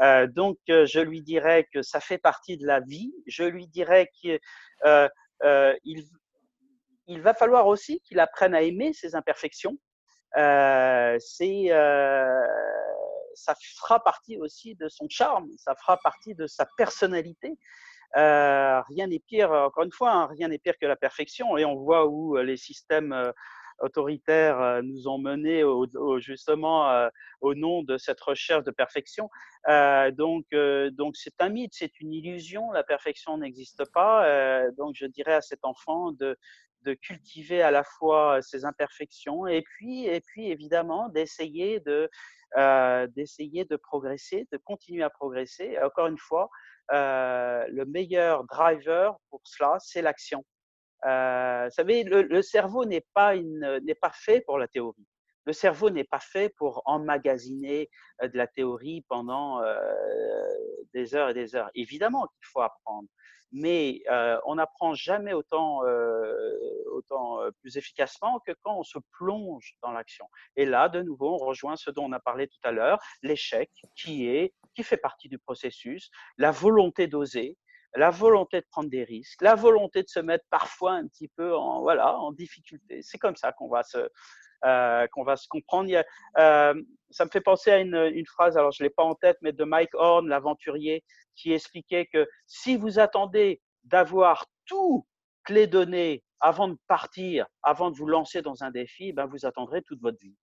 [0.00, 3.12] Euh, donc, euh, je lui dirais que ça fait partie de la vie.
[3.26, 4.38] Je lui dirais qu'il
[4.84, 6.04] il,
[7.08, 9.76] il va falloir aussi qu'il apprenne à aimer ses imperfections.
[10.34, 11.70] c'est
[13.34, 17.56] ça fera partie aussi de son charme, ça fera partie de sa personnalité.
[18.16, 21.56] Euh, rien n'est pire, encore une fois, hein, rien n'est pire que la perfection.
[21.58, 23.32] Et on voit où euh, les systèmes euh,
[23.80, 25.86] autoritaires nous ont menés au,
[26.18, 27.08] justement
[27.40, 29.30] au nom de cette recherche de perfection.
[30.16, 30.46] donc,
[30.96, 32.72] donc c'est un mythe, c'est une illusion.
[32.72, 34.68] La perfection n'existe pas.
[34.76, 36.36] donc, je dirais à cet enfant de,
[36.86, 42.10] de cultiver à la fois ses imperfections et puis, et puis évidemment d'essayer de,
[43.14, 45.78] d'essayer de progresser, de continuer à progresser.
[45.84, 46.50] Encore une fois,
[46.92, 50.44] euh, le meilleur driver pour cela, c'est l'action.
[51.04, 55.06] Euh, vous savez, le, cerveau n'est pas, n'est pas fait pour la théorie.
[55.48, 57.88] Le cerveau n'est pas fait pour emmagasiner
[58.22, 59.62] de la théorie pendant
[60.92, 61.70] des heures et des heures.
[61.74, 63.08] Évidemment qu'il faut apprendre,
[63.50, 64.02] mais
[64.44, 65.80] on n'apprend jamais autant,
[66.92, 70.26] autant plus efficacement que quand on se plonge dans l'action.
[70.56, 73.70] Et là, de nouveau, on rejoint ce dont on a parlé tout à l'heure, l'échec
[73.96, 77.56] qui qui fait partie du processus, la volonté d'oser,
[77.94, 81.56] la volonté de prendre des risques, la volonté de se mettre parfois un petit peu
[81.56, 83.00] en voilà en difficulté.
[83.00, 84.10] C'est comme ça qu'on va se
[84.64, 85.90] euh, qu'on va se comprendre.
[86.38, 86.74] euh,
[87.10, 89.52] ça me fait penser à une, une phrase, alors je l'ai pas en tête, mais
[89.52, 91.04] de Mike Horn, l'aventurier,
[91.36, 95.04] qui expliquait que si vous attendez d'avoir toutes
[95.48, 99.82] les données avant de partir, avant de vous lancer dans un défi, ben vous attendrez
[99.82, 100.36] toute votre vie.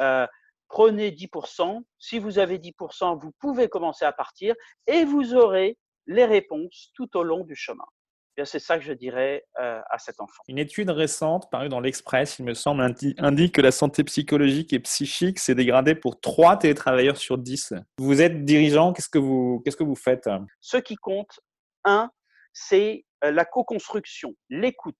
[0.00, 0.26] Euh,
[0.68, 1.82] prenez 10%.
[1.98, 4.54] Si vous avez 10%, vous pouvez commencer à partir
[4.86, 7.84] et vous aurez les réponses tout au long du chemin.
[8.44, 10.42] C'est ça que je dirais euh, à cet enfant.
[10.48, 12.82] Une étude récente parue dans l'Express, il me semble,
[13.18, 17.74] indique que la santé psychologique et psychique s'est dégradée pour 3 télétravailleurs sur 10.
[17.98, 20.28] Vous êtes dirigeant, qu'est-ce que vous, qu'est-ce que vous faites?
[20.60, 21.40] Ce qui compte,
[21.84, 22.10] un,
[22.52, 24.96] c'est euh, la co-construction, l'écoute,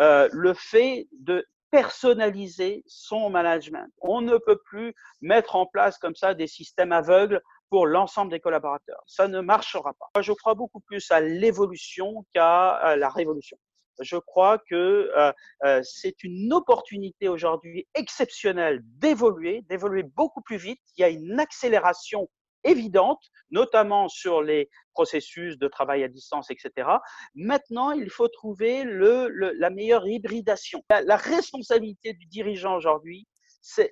[0.00, 3.88] euh, le fait de personnaliser son management.
[4.00, 7.40] On ne peut plus mettre en place comme ça des systèmes aveugles
[7.74, 9.02] pour l'ensemble des collaborateurs.
[9.08, 10.06] Ça ne marchera pas.
[10.14, 13.56] Moi, je crois beaucoup plus à l'évolution qu'à la révolution.
[14.00, 15.32] Je crois que euh,
[15.64, 20.78] euh, c'est une opportunité aujourd'hui exceptionnelle d'évoluer, d'évoluer beaucoup plus vite.
[20.96, 22.28] Il y a une accélération
[22.62, 26.88] évidente, notamment sur les processus de travail à distance, etc.
[27.34, 30.80] Maintenant, il faut trouver la meilleure hybridation.
[30.90, 33.26] La responsabilité du dirigeant aujourd'hui,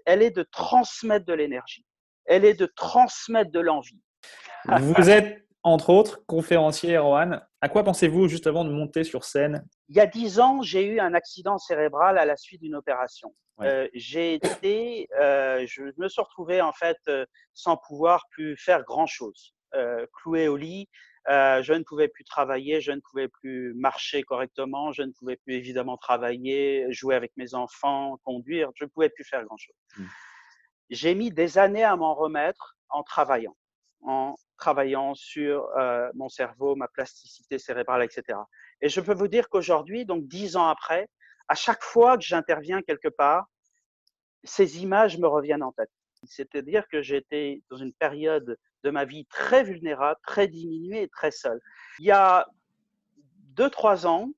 [0.07, 1.85] elle est de transmettre de l'énergie
[2.27, 4.01] elle est de transmettre de l'envie.
[4.79, 7.45] Vous êtes, entre autres, conférencier, Erwan.
[7.61, 9.67] À quoi pensez-vous juste avant de monter sur scène?
[9.89, 13.35] Il y a dix ans, j'ai eu un accident cérébral à la suite d'une opération.
[13.59, 13.67] Ouais.
[13.67, 18.83] Euh, j'ai été, euh, je me suis retrouvé en fait euh, sans pouvoir plus faire
[18.85, 20.89] grand chose, euh, cloué au lit.
[21.29, 25.55] Je ne pouvais plus travailler, je ne pouvais plus marcher correctement, je ne pouvais plus
[25.55, 29.77] évidemment travailler, jouer avec mes enfants, conduire, je ne pouvais plus faire grand chose.
[29.99, 30.05] Mmh
[30.93, 33.57] j'ai mis des années à m'en remettre en travaillant,
[34.03, 38.39] en travaillant sur euh, mon cerveau, ma plasticité cérébrale, etc.
[38.83, 41.09] Et je peux vous dire qu'aujourd'hui, donc dix ans après,
[41.49, 43.47] à chaque fois que j'interviens quelque part,
[44.45, 45.91] ces images me reviennent en tête.
[46.25, 51.31] C'est-à-dire que j'étais dans une période de ma vie très vulnérable, très diminuée et très
[51.31, 51.61] seule.
[52.01, 52.47] Il y a
[53.55, 54.31] deux, trois ans,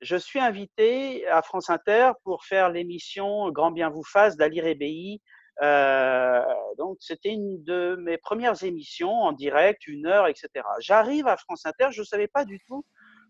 [0.00, 5.20] je suis invité à France Inter pour faire l'émission Grand bien vous fasse d'Ali Rébéi
[5.62, 6.42] euh,
[6.78, 10.48] donc, c'était une de mes premières émissions en direct, une heure, etc.
[10.80, 12.84] J'arrive à France Inter, je ne savais pas du tout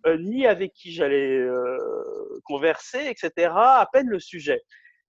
[0.06, 3.52] euh, ni avec qui j'allais euh, converser, etc.
[3.54, 4.62] À peine le sujet.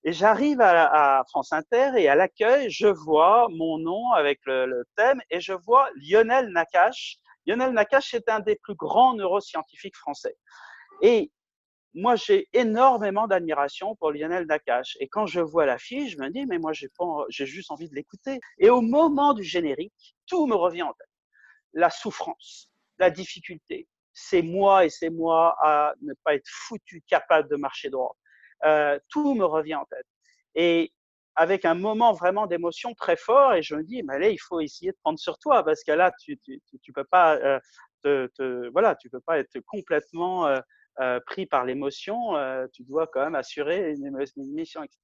[0.03, 4.84] Et j'arrive à, France Inter et à l'accueil, je vois mon nom avec le, le,
[4.97, 7.18] thème et je vois Lionel Nakache.
[7.45, 10.36] Lionel Nakache est un des plus grands neuroscientifiques français.
[11.03, 11.32] Et
[11.94, 14.98] moi, j'ai énormément d'admiration pour Lionel Nakache.
[15.00, 18.39] Et quand je vois l'affiche, je me dis, mais moi, j'ai juste envie de l'écouter.
[18.60, 21.08] Et au moment du générique, tout me revient en tête.
[21.74, 23.88] La souffrance, la difficulté.
[24.14, 28.16] C'est moi et c'est moi à ne pas être foutu capable de marcher droit.
[28.66, 30.06] Euh, tout me revient en tête.
[30.56, 30.94] Et
[31.36, 34.60] avec un moment vraiment d'émotion très fort, et je me dis, mais allez, il faut
[34.60, 37.60] essayer de prendre sur toi, parce que là, tu, tu, peux pas, euh,
[38.04, 40.60] te, voilà, peux pas être complètement euh,
[41.00, 45.00] euh, pris par l'émotion, euh, tu dois quand même assurer une, émission, etc.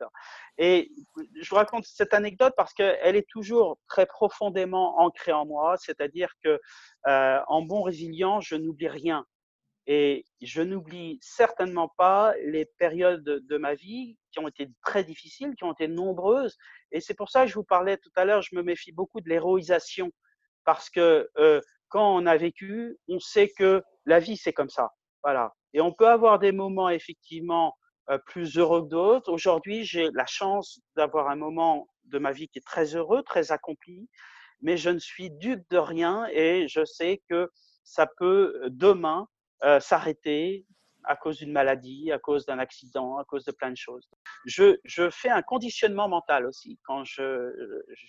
[0.57, 0.91] Et
[1.39, 6.29] je vous raconte cette anecdote parce qu'elle est toujours très profondément ancrée en moi, c'est-à-dire
[6.43, 6.59] que
[7.07, 9.25] euh, en bon résilient, je n'oublie rien.
[9.87, 15.55] Et je n'oublie certainement pas les périodes de, ma vie qui ont été très difficiles,
[15.55, 16.57] qui ont été nombreuses.
[16.91, 19.21] Et c'est pour ça que je vous parlais tout à l'heure, je me méfie beaucoup
[19.21, 20.11] de l'héroïsation.
[20.65, 21.29] Parce que
[21.87, 24.91] quand on a vécu, on sait que la vie, c'est comme ça.
[25.73, 27.75] Et on peut avoir des moments effectivement
[28.09, 29.31] euh, plus heureux que d'autres.
[29.31, 33.51] Aujourd'hui, j'ai la chance d'avoir un moment de ma vie qui est très heureux, très
[33.51, 34.09] accompli,
[34.61, 37.49] mais je ne suis dupe de rien et je sais que
[37.83, 39.27] ça peut euh, demain
[39.63, 40.65] euh, s'arrêter
[41.03, 44.09] à cause d'une maladie, à cause d'un accident, à cause de plein de choses.
[44.45, 47.53] Je, je fais un conditionnement mental aussi quand je,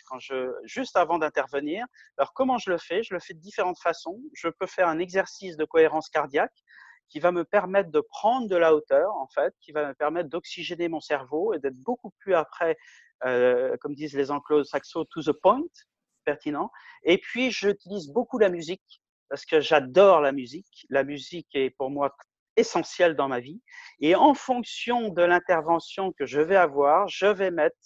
[0.08, 1.86] quand je, juste avant d'intervenir.
[2.16, 3.04] Alors comment je le fais?
[3.04, 4.20] Je le fais de différentes façons.
[4.34, 6.64] Je peux faire un exercice de cohérence cardiaque
[7.08, 10.28] qui va me permettre de prendre de la hauteur, en fait, qui va me permettre
[10.28, 12.76] d'oxygéner mon cerveau et d'être beaucoup plus après,
[13.24, 15.62] euh, comme disent les anglo-saxons, to the point,
[16.24, 16.70] pertinent.
[17.04, 20.86] Et puis, j'utilise beaucoup la musique parce que j'adore la musique.
[20.90, 22.14] La musique est pour moi
[22.56, 23.62] essentielle dans ma vie.
[24.00, 27.76] Et en fonction de l'intervention que je vais avoir, je vais mettre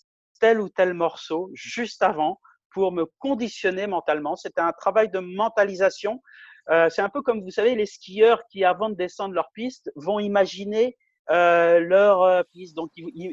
[0.41, 4.35] tel ou tel morceau juste avant pour me conditionner mentalement.
[4.35, 6.23] C'était un travail de mentalisation.
[6.70, 9.90] Euh, c'est un peu comme, vous savez, les skieurs qui, avant de descendre leur piste,
[9.96, 10.96] vont imaginer
[11.30, 12.76] euh, leur euh, piste.
[12.76, 12.90] Donc,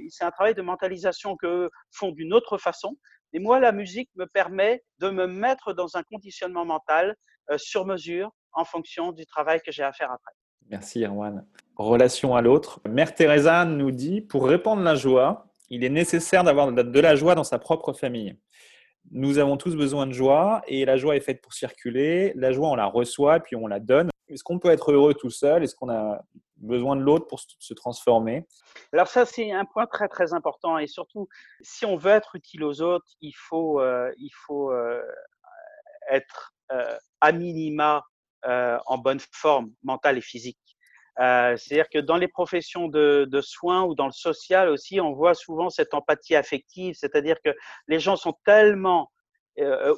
[0.09, 2.97] c'est un travail de mentalisation que font d'une autre façon.
[3.34, 7.15] Et moi, la musique me permet de me mettre dans un conditionnement mental
[7.57, 10.32] sur mesure en fonction du travail que j'ai à faire après.
[10.67, 11.45] Merci, Erwan.
[11.75, 12.80] Relation à l'autre.
[12.88, 17.36] Mère Teresa nous dit, pour répandre la joie, il est nécessaire d'avoir de la joie
[17.36, 18.36] dans sa propre famille.
[19.12, 22.32] Nous avons tous besoin de joie et la joie est faite pour circuler.
[22.36, 24.10] La joie, on la reçoit puis on la donne.
[24.28, 25.64] Est-ce qu'on peut être heureux tout seul?
[25.64, 26.22] Est-ce qu'on a
[26.57, 28.45] besoin de l'autre pour se transformer?
[28.93, 31.28] Alors ça, c'est un point très très important et surtout,
[31.62, 35.01] si on veut être utile aux autres, il faut, euh, il faut euh,
[36.12, 38.03] être euh, à minima
[38.45, 40.78] en bonne forme mentale et physique.
[41.20, 45.34] C'est-à-dire que dans les professions de, de, soins ou dans le social aussi, on voit
[45.34, 47.49] souvent cette empathie affective, c'est-à-dire que
[47.88, 49.11] les gens sont tellement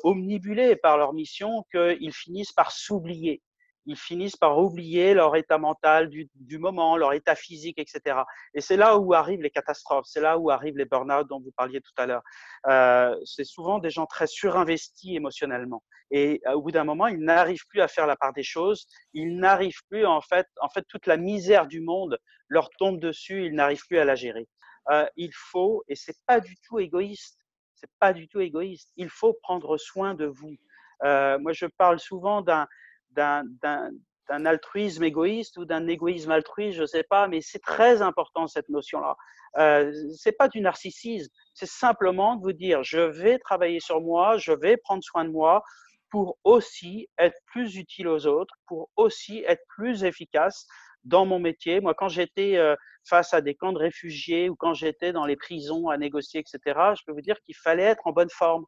[0.04, 3.44] omnibulés par leur mission qu'ils finissent par s'oublier
[3.86, 8.20] ils finissent par oublier leur état mental du, du moment, leur état physique, etc.
[8.54, 11.52] Et c'est là où arrivent les catastrophes, c'est là où arrivent les burn-out dont vous
[11.56, 12.24] parliez tout à l'heure.
[12.68, 15.84] Euh, c'est souvent des gens très surinvestis émotionnellement.
[16.12, 18.86] Et euh, au bout d'un moment, ils n'arrivent plus à faire la part des choses,
[19.14, 22.20] ils n'arrivent plus, en fait, en fait, toute la misère du monde
[22.50, 24.48] leur tombe dessus, ils n'arrivent plus à la gérer.
[24.90, 27.40] Euh, il faut, et c'est pas du tout égoïste,
[27.76, 30.56] c'est pas du tout égoïste, il faut prendre soin de vous.
[31.04, 32.68] Euh, moi, je parle souvent d'un
[33.12, 38.48] d'un altruisme égoïste ou d'un égoïsme altruiste, je ne sais pas, mais c'est très important
[38.48, 39.16] cette notion-là.
[39.58, 44.38] Euh, c'est pas du narcissisme, c'est simplement de vous dire je vais travailler sur moi,
[44.38, 45.62] je vais prendre soin de moi
[46.10, 50.68] pour aussi être plus utile aux autres, pour aussi être plus efficace
[51.04, 51.80] dans mon métier.
[51.80, 55.36] Moi, quand j'étais euh, face à des camps de réfugiés ou quand j'étais dans les
[55.36, 56.60] prisons à négocier, etc.,
[56.98, 58.66] je peux vous dire qu'il fallait être en bonne forme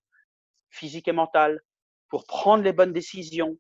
[0.70, 1.60] physique et mentale
[2.10, 3.58] pour prendre les bonnes décisions,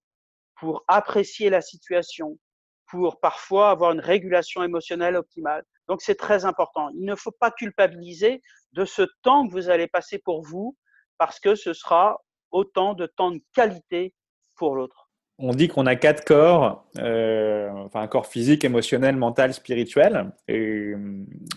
[0.56, 2.38] pour apprécier la situation,
[2.88, 5.64] pour parfois avoir une régulation émotionnelle optimale.
[5.88, 6.90] Donc c'est très important.
[6.96, 8.42] Il ne faut pas culpabiliser
[8.74, 10.78] de ce temps que vous allez passer pour vous
[11.18, 14.14] parce que ce sera autant de temps de qualité
[14.56, 15.10] pour l'autre.
[15.40, 20.32] On dit qu'on a quatre corps, euh, enfin un corps physique, émotionnel, mental, spirituel.
[20.48, 20.94] Et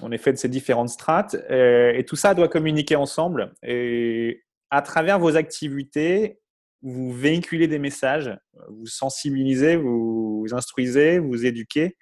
[0.01, 1.37] on est fait de ces différentes strates.
[1.51, 3.53] Euh, et tout ça doit communiquer ensemble.
[3.63, 6.41] Et à travers vos activités,
[6.87, 8.31] vous véhiculez des messages,
[8.69, 11.97] vous sensibilisez, vous, instruisez, vous éduquez.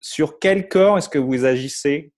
[0.00, 2.12] Sur quel corps est-ce que vous agissez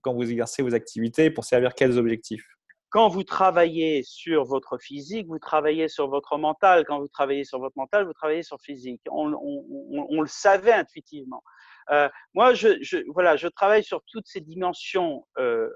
[0.00, 2.46] quand vous exercez vos activités pour servir quels objectifs?
[2.88, 6.86] Quand vous travaillez sur votre physique, vous travaillez sur votre mental.
[6.86, 9.02] Quand vous travaillez sur votre mental, vous travaillez sur physique.
[9.10, 11.42] On, le savait intuitivement.
[11.90, 15.68] Euh, moi, je, voilà, je travaille sur toutes ces dimensions euh,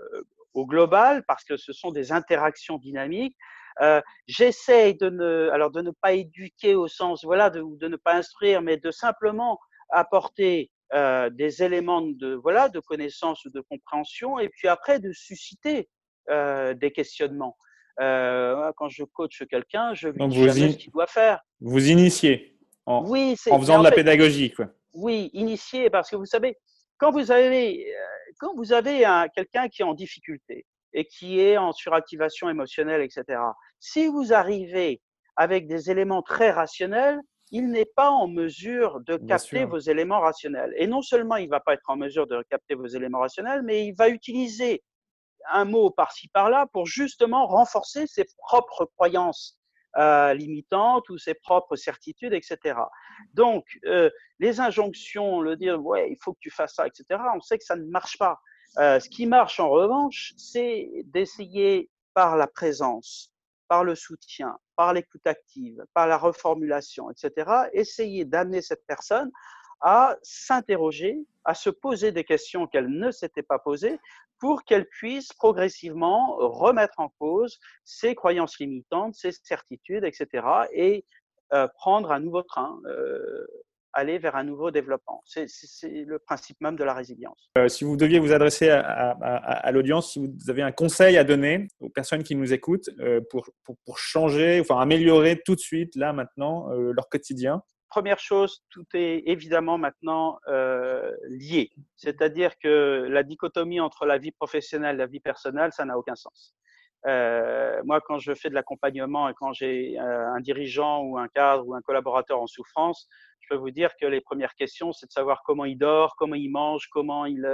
[0.55, 3.37] au global parce que ce sont des interactions dynamiques.
[3.81, 7.97] Euh, J'essaye de ne, alors de ne pas éduquer au sens, voilà, de, de ne
[7.97, 9.59] pas instruire, mais de simplement
[9.91, 15.13] apporter euh, des éléments de, voilà, de connaissance ou de compréhension, et puis après de
[15.13, 15.89] susciter
[16.31, 17.57] euh, des questionnements.
[18.01, 21.41] Euh, quand je coach quelqu'un, je lui dis ce qu'il doit faire.
[21.61, 24.51] Vous initiez en, oui, en faisant de la pédagogie.
[24.51, 24.69] Quoi.
[24.95, 26.57] Oui, initier, parce que vous savez,
[26.99, 27.87] quand vous avez,
[28.39, 29.05] quand vous avez
[29.35, 33.41] quelqu'un qui est en difficulté, et qui est en suractivation émotionnelle, etc.
[33.81, 35.01] Si vous arrivez
[35.37, 37.21] avec des éléments très rationnels,
[37.51, 40.73] il n'est pas en mesure de capter vos éléments rationnels.
[40.77, 43.63] Et non seulement il ne va pas être en mesure de capter vos éléments rationnels,
[43.63, 44.83] mais il va utiliser
[45.51, 49.59] un mot par-ci par-là pour justement renforcer ses propres croyances
[49.99, 52.79] euh, limitantes ou ses propres certitudes, etc.
[53.35, 57.41] Donc, euh, les injonctions, le dire, ouais, il faut que tu fasses ça, etc., on
[57.43, 58.41] sait que ça ne marche pas.
[58.79, 63.31] Euh, ce qui marche en revanche, c'est d'essayer par la présence,
[63.69, 69.31] par le soutien, par l'écoute active, par la reformulation, etc., essayer d'amener cette personne
[69.81, 73.99] à s'interroger, à se poser des questions qu'elle ne s'était pas posées
[74.39, 81.05] pour qu'elle puisse progressivement remettre en cause ses croyances limitantes, ses certitudes, etc., et
[81.53, 83.47] euh, prendre un nouveau train, euh,
[83.93, 85.23] aller vers un nouveau développement.
[85.25, 85.47] C'est
[85.83, 87.51] le principe même de la résilience.
[87.59, 91.69] Euh, si vous deviez vous adresser à, l'audience, si vous avez un conseil à donner
[91.81, 96.13] aux personnes qui nous écoutent euh, pour, pour, changer, enfin améliorer tout de suite, là,
[96.13, 97.63] maintenant, euh, leur quotidien?
[97.89, 100.39] Première chose, tout est évidemment maintenant
[101.29, 101.71] lié.
[101.97, 106.15] C'est-à-dire que la dichotomie entre la vie professionnelle et la vie personnelle, ça n'a aucun
[106.15, 106.55] sens.
[107.05, 111.75] Moi, quand je fais de l'accompagnement et quand j'ai un dirigeant ou un cadre ou
[111.75, 113.09] un collaborateur en souffrance,
[113.41, 116.37] je peux vous dire que les premières questions, c'est de savoir comment il dort, comment
[116.37, 117.45] il mange, comment il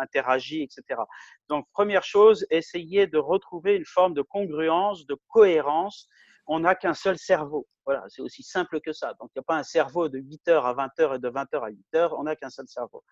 [0.00, 1.00] interagit, etc.
[1.48, 6.08] Donc, première chose, essayez de retrouver une forme de congruence, de cohérence.
[6.50, 7.68] On n'a qu'un seul cerveau.
[7.84, 9.14] Voilà, c'est aussi simple que ça.
[9.20, 11.70] Donc, il n'y a pas un cerveau de 8h à 20h et de 20h à
[11.70, 12.14] 8h.
[12.18, 13.04] On n'a qu'un seul cerveau.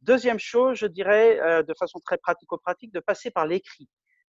[0.00, 3.88] Deuxième chose, je dirais, de façon très pratico-pratique, de passer par l'écrit.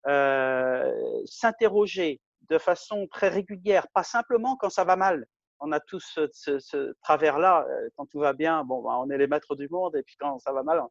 [0.08, 5.26] Euh, s'interroger de façon très régulière, pas simplement quand ça va mal.
[5.60, 7.66] On a tous ce, travers-là.
[7.68, 10.16] Euh, quand tout va bien, bon, bah, on est les maîtres du monde, et puis
[10.18, 10.82] quand ça va mal,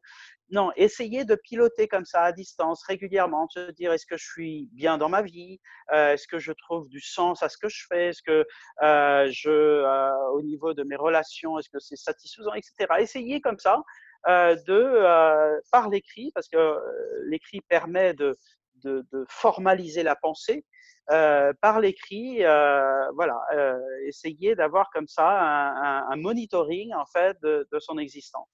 [0.51, 0.71] non.
[0.75, 4.99] Essayez de piloter comme ça à distance régulièrement, se dire est-ce que je suis bien
[4.99, 5.59] dans ma vie,
[5.93, 8.45] euh, est-ce que je trouve du sens à ce que je fais, est-ce que
[8.81, 12.85] je, au niveau de mes relations, est-ce que c'est satisfaisant, etc.
[12.99, 13.81] Essayez comme ça
[14.27, 16.77] de par l'écrit, parce que
[17.23, 18.37] l'écrit permet de
[18.83, 20.65] de, formaliser la pensée
[21.11, 22.43] euh, par l'écrit.
[22.43, 28.47] Euh, voilà, euh, essayer d'avoir comme ça un, monitoring en fait de, son existence.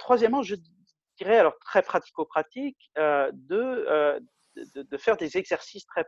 [0.00, 0.56] troisièmement, je
[1.18, 4.20] dirais alors très pratico-pratique de,
[4.74, 6.04] de, faire des exercices très,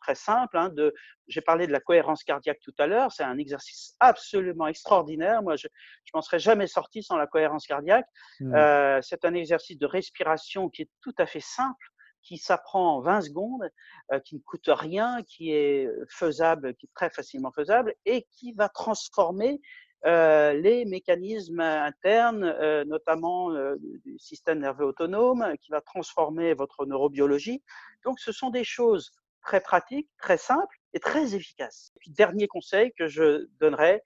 [0.00, 0.56] très simples.
[0.56, 0.92] Hein, de,
[1.28, 3.12] j'ai parlé de la cohérence cardiaque tout à l'heure.
[3.12, 5.42] C'est un exercice absolument extraordinaire.
[5.42, 8.06] Moi, je ne m'en serais jamais sorti sans la cohérence cardiaque.
[8.40, 9.00] Mmh.
[9.02, 11.86] c'est un exercice de respiration qui est tout à fait simple
[12.22, 13.70] qui s'apprend en 20 secondes,
[14.12, 18.52] euh, qui ne coûte rien, qui est faisable, qui est très facilement faisable et qui
[18.52, 19.60] va transformer
[20.06, 27.62] euh, les mécanismes internes, euh, notamment du système nerveux autonome, qui va transformer votre neurobiologie.
[28.04, 29.10] Donc, ce sont des choses
[29.42, 31.92] très pratiques, très simples et très efficaces.
[31.96, 34.02] Et puis, dernier conseil que je donnerais,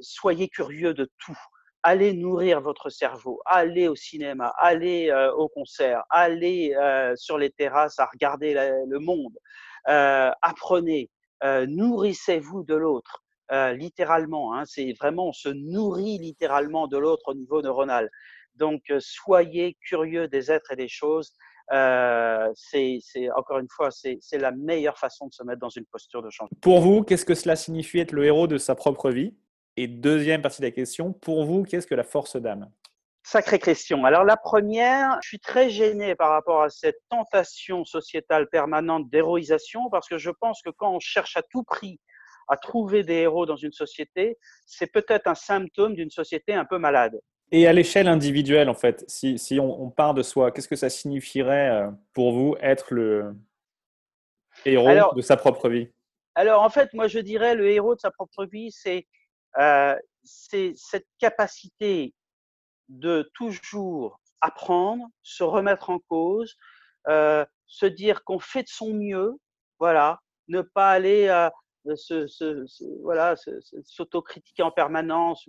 [0.00, 1.38] soyez curieux de tout
[1.86, 7.50] allez nourrir votre cerveau, allez au cinéma, allez euh, au concert, allez euh, sur les
[7.50, 9.38] terrasses à regarder le monde,
[9.88, 11.10] euh, apprenez,
[11.44, 13.22] nourrissez-vous de l'autre,
[13.74, 14.54] littéralement.
[14.54, 18.10] Hein, c'est vraiment, on se nourrit littéralement de l'autre au niveau neuronal.
[18.56, 21.34] Donc, soyez curieux des êtres et des choses.
[21.70, 26.30] c'est encore une fois, c'est la meilleure façon de se mettre dans une posture de
[26.30, 26.58] changement.
[26.60, 29.34] Pour vous, qu'est-ce que cela signifie être le héros de sa propre vie?
[29.76, 32.70] Et deuxième partie de la question, pour vous, qu'est-ce que la force d'âme?
[33.22, 34.04] Sacrée question.
[34.04, 39.90] Alors la première, je suis très gêné par rapport à cette tentation sociétale permanente d'héroïsation
[39.90, 41.98] parce que je pense que quand on cherche à tout prix
[42.48, 46.78] à trouver des héros dans une société, c'est peut-être un symptôme d'une société un peu
[46.78, 47.20] malade.
[47.50, 50.76] Et à l'échelle individuelle, en fait, si, si on, on, part de soi, qu'est-ce que
[50.76, 53.34] ça signifierait euh, pour vous être le
[54.64, 55.88] héros de sa propre vie?
[56.36, 59.06] Alors en fait, moi je dirais le héros de sa propre vie, c'est
[59.58, 62.14] euh, c'est cette capacité
[62.88, 66.56] de toujours apprendre, se remettre en cause,
[67.08, 69.32] euh, se dire qu'on fait de son mieux,
[69.78, 71.52] voilà, ne pas aller à
[71.94, 72.66] se,
[73.02, 73.36] voilà,
[73.84, 75.48] s'autocritiquer en permanence.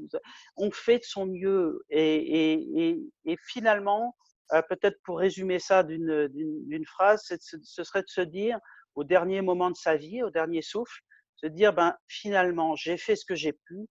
[0.56, 3.00] On fait de son mieux et,
[3.48, 4.16] finalement,
[4.54, 8.60] euh, peut-être pour résumer ça d'une phrase, ce serait de se dire
[8.96, 11.02] au dernier moment de sa vie, au dernier souffle,
[11.36, 13.88] se dire ben finalement j'ai fait ce que j'ai pu,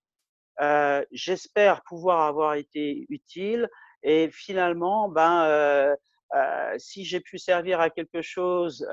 [1.12, 3.68] j'espère pouvoir avoir été utile
[4.02, 5.96] et finalement, ben, euh,
[6.34, 8.86] euh, si j'ai pu servir à quelque chose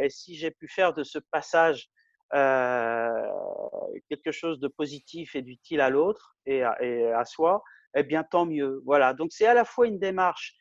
[0.00, 1.88] et si j'ai pu faire de ce passage
[4.08, 7.62] quelque chose de positif et d'utile à l'autre et, à soi,
[7.96, 8.80] eh bien tant mieux.
[8.84, 9.12] Voilà.
[9.14, 10.54] Donc c'est à la fois une démarche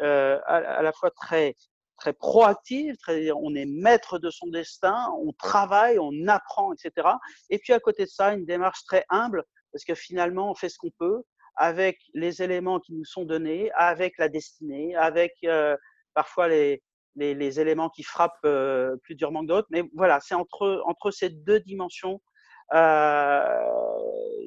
[0.00, 1.54] à, la fois très
[1.98, 7.08] très proactive, on est maître de son destin, on travaille, on apprend, etc.
[7.48, 10.68] Et puis à côté de ça, une démarche très humble parce que finalement, on fait
[10.68, 11.22] ce qu'on peut
[11.56, 15.76] avec les éléments qui nous sont donnés, avec la destinée, avec euh,
[16.14, 16.82] parfois les,
[17.16, 19.68] les, les, éléments qui frappent euh, plus durement que d'autres.
[19.70, 22.22] Mais voilà, c'est entre, entre ces deux dimensions,
[22.72, 23.42] euh,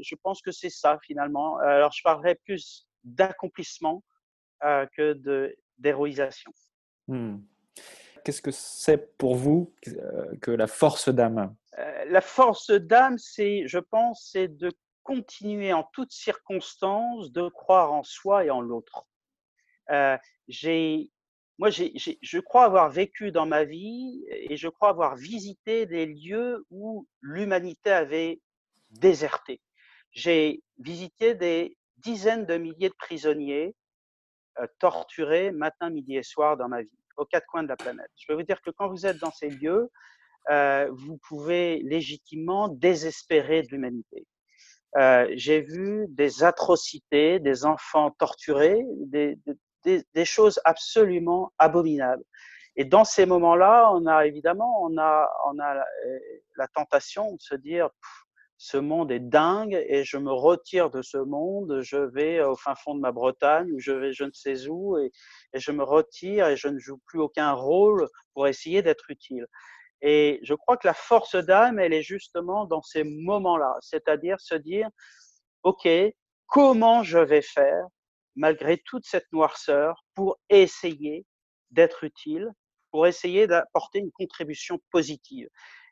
[0.01, 1.57] je pense que c'est ça finalement.
[1.57, 4.03] Alors, je parlerai plus d'accomplissement
[4.97, 5.13] que
[5.77, 6.51] d'héroïsation.
[7.07, 7.37] Hmm.
[8.23, 9.75] Qu'est-ce que c'est pour vous
[10.41, 11.55] que la force d'âme?
[12.07, 14.71] La force d'âme, c'est, je pense, c'est de
[15.05, 19.05] continuer en toutes circonstances de croire en soi et en l'autre.
[19.91, 20.17] Euh,
[20.47, 21.11] j'ai,
[21.59, 26.65] moi, je crois avoir vécu dans ma vie et je crois avoir visité des lieux
[26.71, 28.41] où l'humanité avait
[28.89, 29.61] déserté.
[30.11, 33.75] J'ai visité des dizaines de milliers de prisonniers
[34.59, 38.09] euh, torturés matin, midi et soir dans ma vie, aux quatre coins de la planète.
[38.15, 39.91] Je peux vous dire que quand vous êtes dans ces lieux,
[40.49, 44.25] euh, vous pouvez légitimement désespérer de l'humanité.
[44.97, 49.37] Euh, j'ai vu des atrocités, des enfants torturés, des,
[49.83, 52.23] des, des, choses absolument abominables.
[52.77, 55.85] Et dans ces moments-là, on a évidemment, on a, on a la,
[56.57, 57.89] la tentation de se dire,
[58.57, 62.75] ce monde est dingue et je me retire de ce monde, je vais au fin
[62.75, 65.11] fond de ma Bretagne je vais je ne sais où et,
[65.53, 69.45] et je me retire et je ne joue plus aucun rôle pour essayer d'être utile.
[70.01, 74.55] Et je crois que la force d'âme, elle est justement dans ces moments-là, c'est-à-dire se
[74.55, 74.89] dire,
[75.63, 75.87] OK,
[76.47, 77.85] comment je vais faire
[78.35, 81.25] malgré toute cette noirceur pour essayer
[81.71, 82.51] d'être utile,
[82.91, 85.47] pour essayer d'apporter une contribution positive.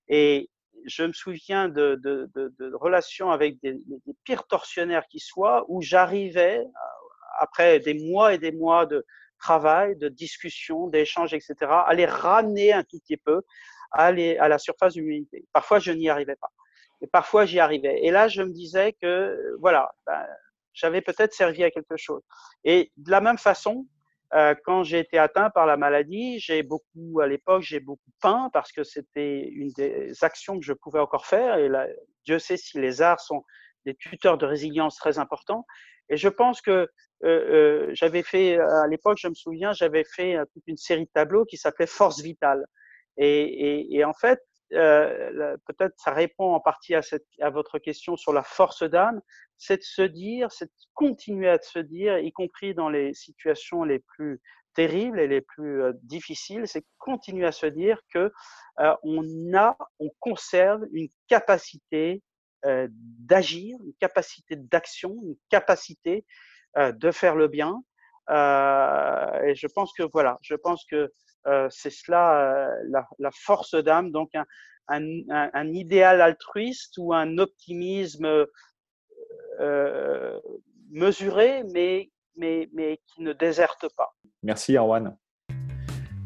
[0.07, 0.49] Et
[0.85, 3.79] je me souviens de, de, de, de relations avec des,
[4.23, 6.63] pires tortionnaires qui soient, où j'arrivais,
[7.39, 9.05] après des mois et des mois de
[9.39, 13.41] travail, de discussion, d'échanges, etc., à les ramener un tout petit peu
[13.93, 15.45] à, la surface l'humanité.
[15.53, 16.49] Parfois, je n'y arrivais pas.
[17.01, 17.99] Et parfois, j'y arrivais.
[18.03, 20.25] Et là, je me disais que, voilà, ben,
[20.73, 22.21] j'avais peut-être servi à quelque chose.
[22.63, 23.85] Et de la même façon,
[24.33, 28.49] euh, quand j'ai été atteint par la maladie, j'ai beaucoup, à l'époque, j'ai beaucoup peint
[28.51, 31.57] parce que c'était une des actions que je pouvais encore faire.
[31.57, 31.87] Et là,
[32.25, 33.43] Dieu sait si les arts sont
[33.85, 35.65] des tuteurs de résilience très importants.
[36.09, 36.87] Et je pense que euh,
[37.25, 41.45] euh, j'avais fait, à l'époque, je me souviens, j'avais fait toute une série de tableaux
[41.45, 42.65] qui s'appelait Force vitale.
[43.17, 44.41] Et, et, et en fait,
[44.73, 49.21] euh, peut-être ça répond en partie à, cette, à votre question sur la force d'âme,
[49.57, 53.83] c'est de se dire, c'est de continuer à se dire, y compris dans les situations
[53.83, 54.41] les plus
[54.73, 58.31] terribles et les plus euh, difficiles, c'est continuer à se dire que
[58.79, 62.23] euh, on a, on conserve une capacité
[62.65, 66.25] euh, d'agir, une capacité d'action, une capacité
[66.77, 67.83] euh, de faire le bien.
[68.29, 71.11] Et je pense que voilà, je pense que
[71.47, 74.31] euh, c'est cela euh, la, force d'âme, donc
[74.87, 78.45] un, idéal altruiste ou un optimisme
[79.59, 80.39] euh,
[80.91, 84.13] mesuré, mais, mais, mais qui ne déserte pas.
[84.41, 85.17] Merci Arwan.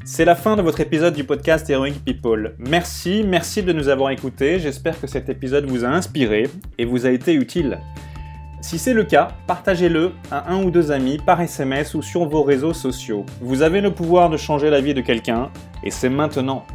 [0.05, 2.55] C'est la fin de votre épisode du podcast Heroic People.
[2.59, 4.57] Merci, merci de nous avoir écoutés.
[4.59, 6.43] J'espère que cet épisode vous a inspiré
[6.77, 7.79] et vous a été utile.
[8.67, 12.43] Si c'est le cas, partagez-le à un ou deux amis par SMS ou sur vos
[12.43, 13.25] réseaux sociaux.
[13.39, 15.49] Vous avez le pouvoir de changer la vie de quelqu'un,
[15.85, 16.65] et c'est maintenant.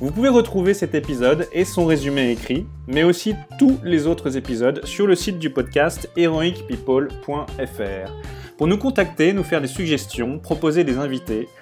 [0.00, 4.80] Vous pouvez retrouver cet épisode et son résumé écrit, mais aussi tous les autres épisodes
[4.84, 8.12] sur le site du podcast heroicpeople.fr.
[8.56, 11.48] Pour nous contacter, nous faire des suggestions, proposer des invités,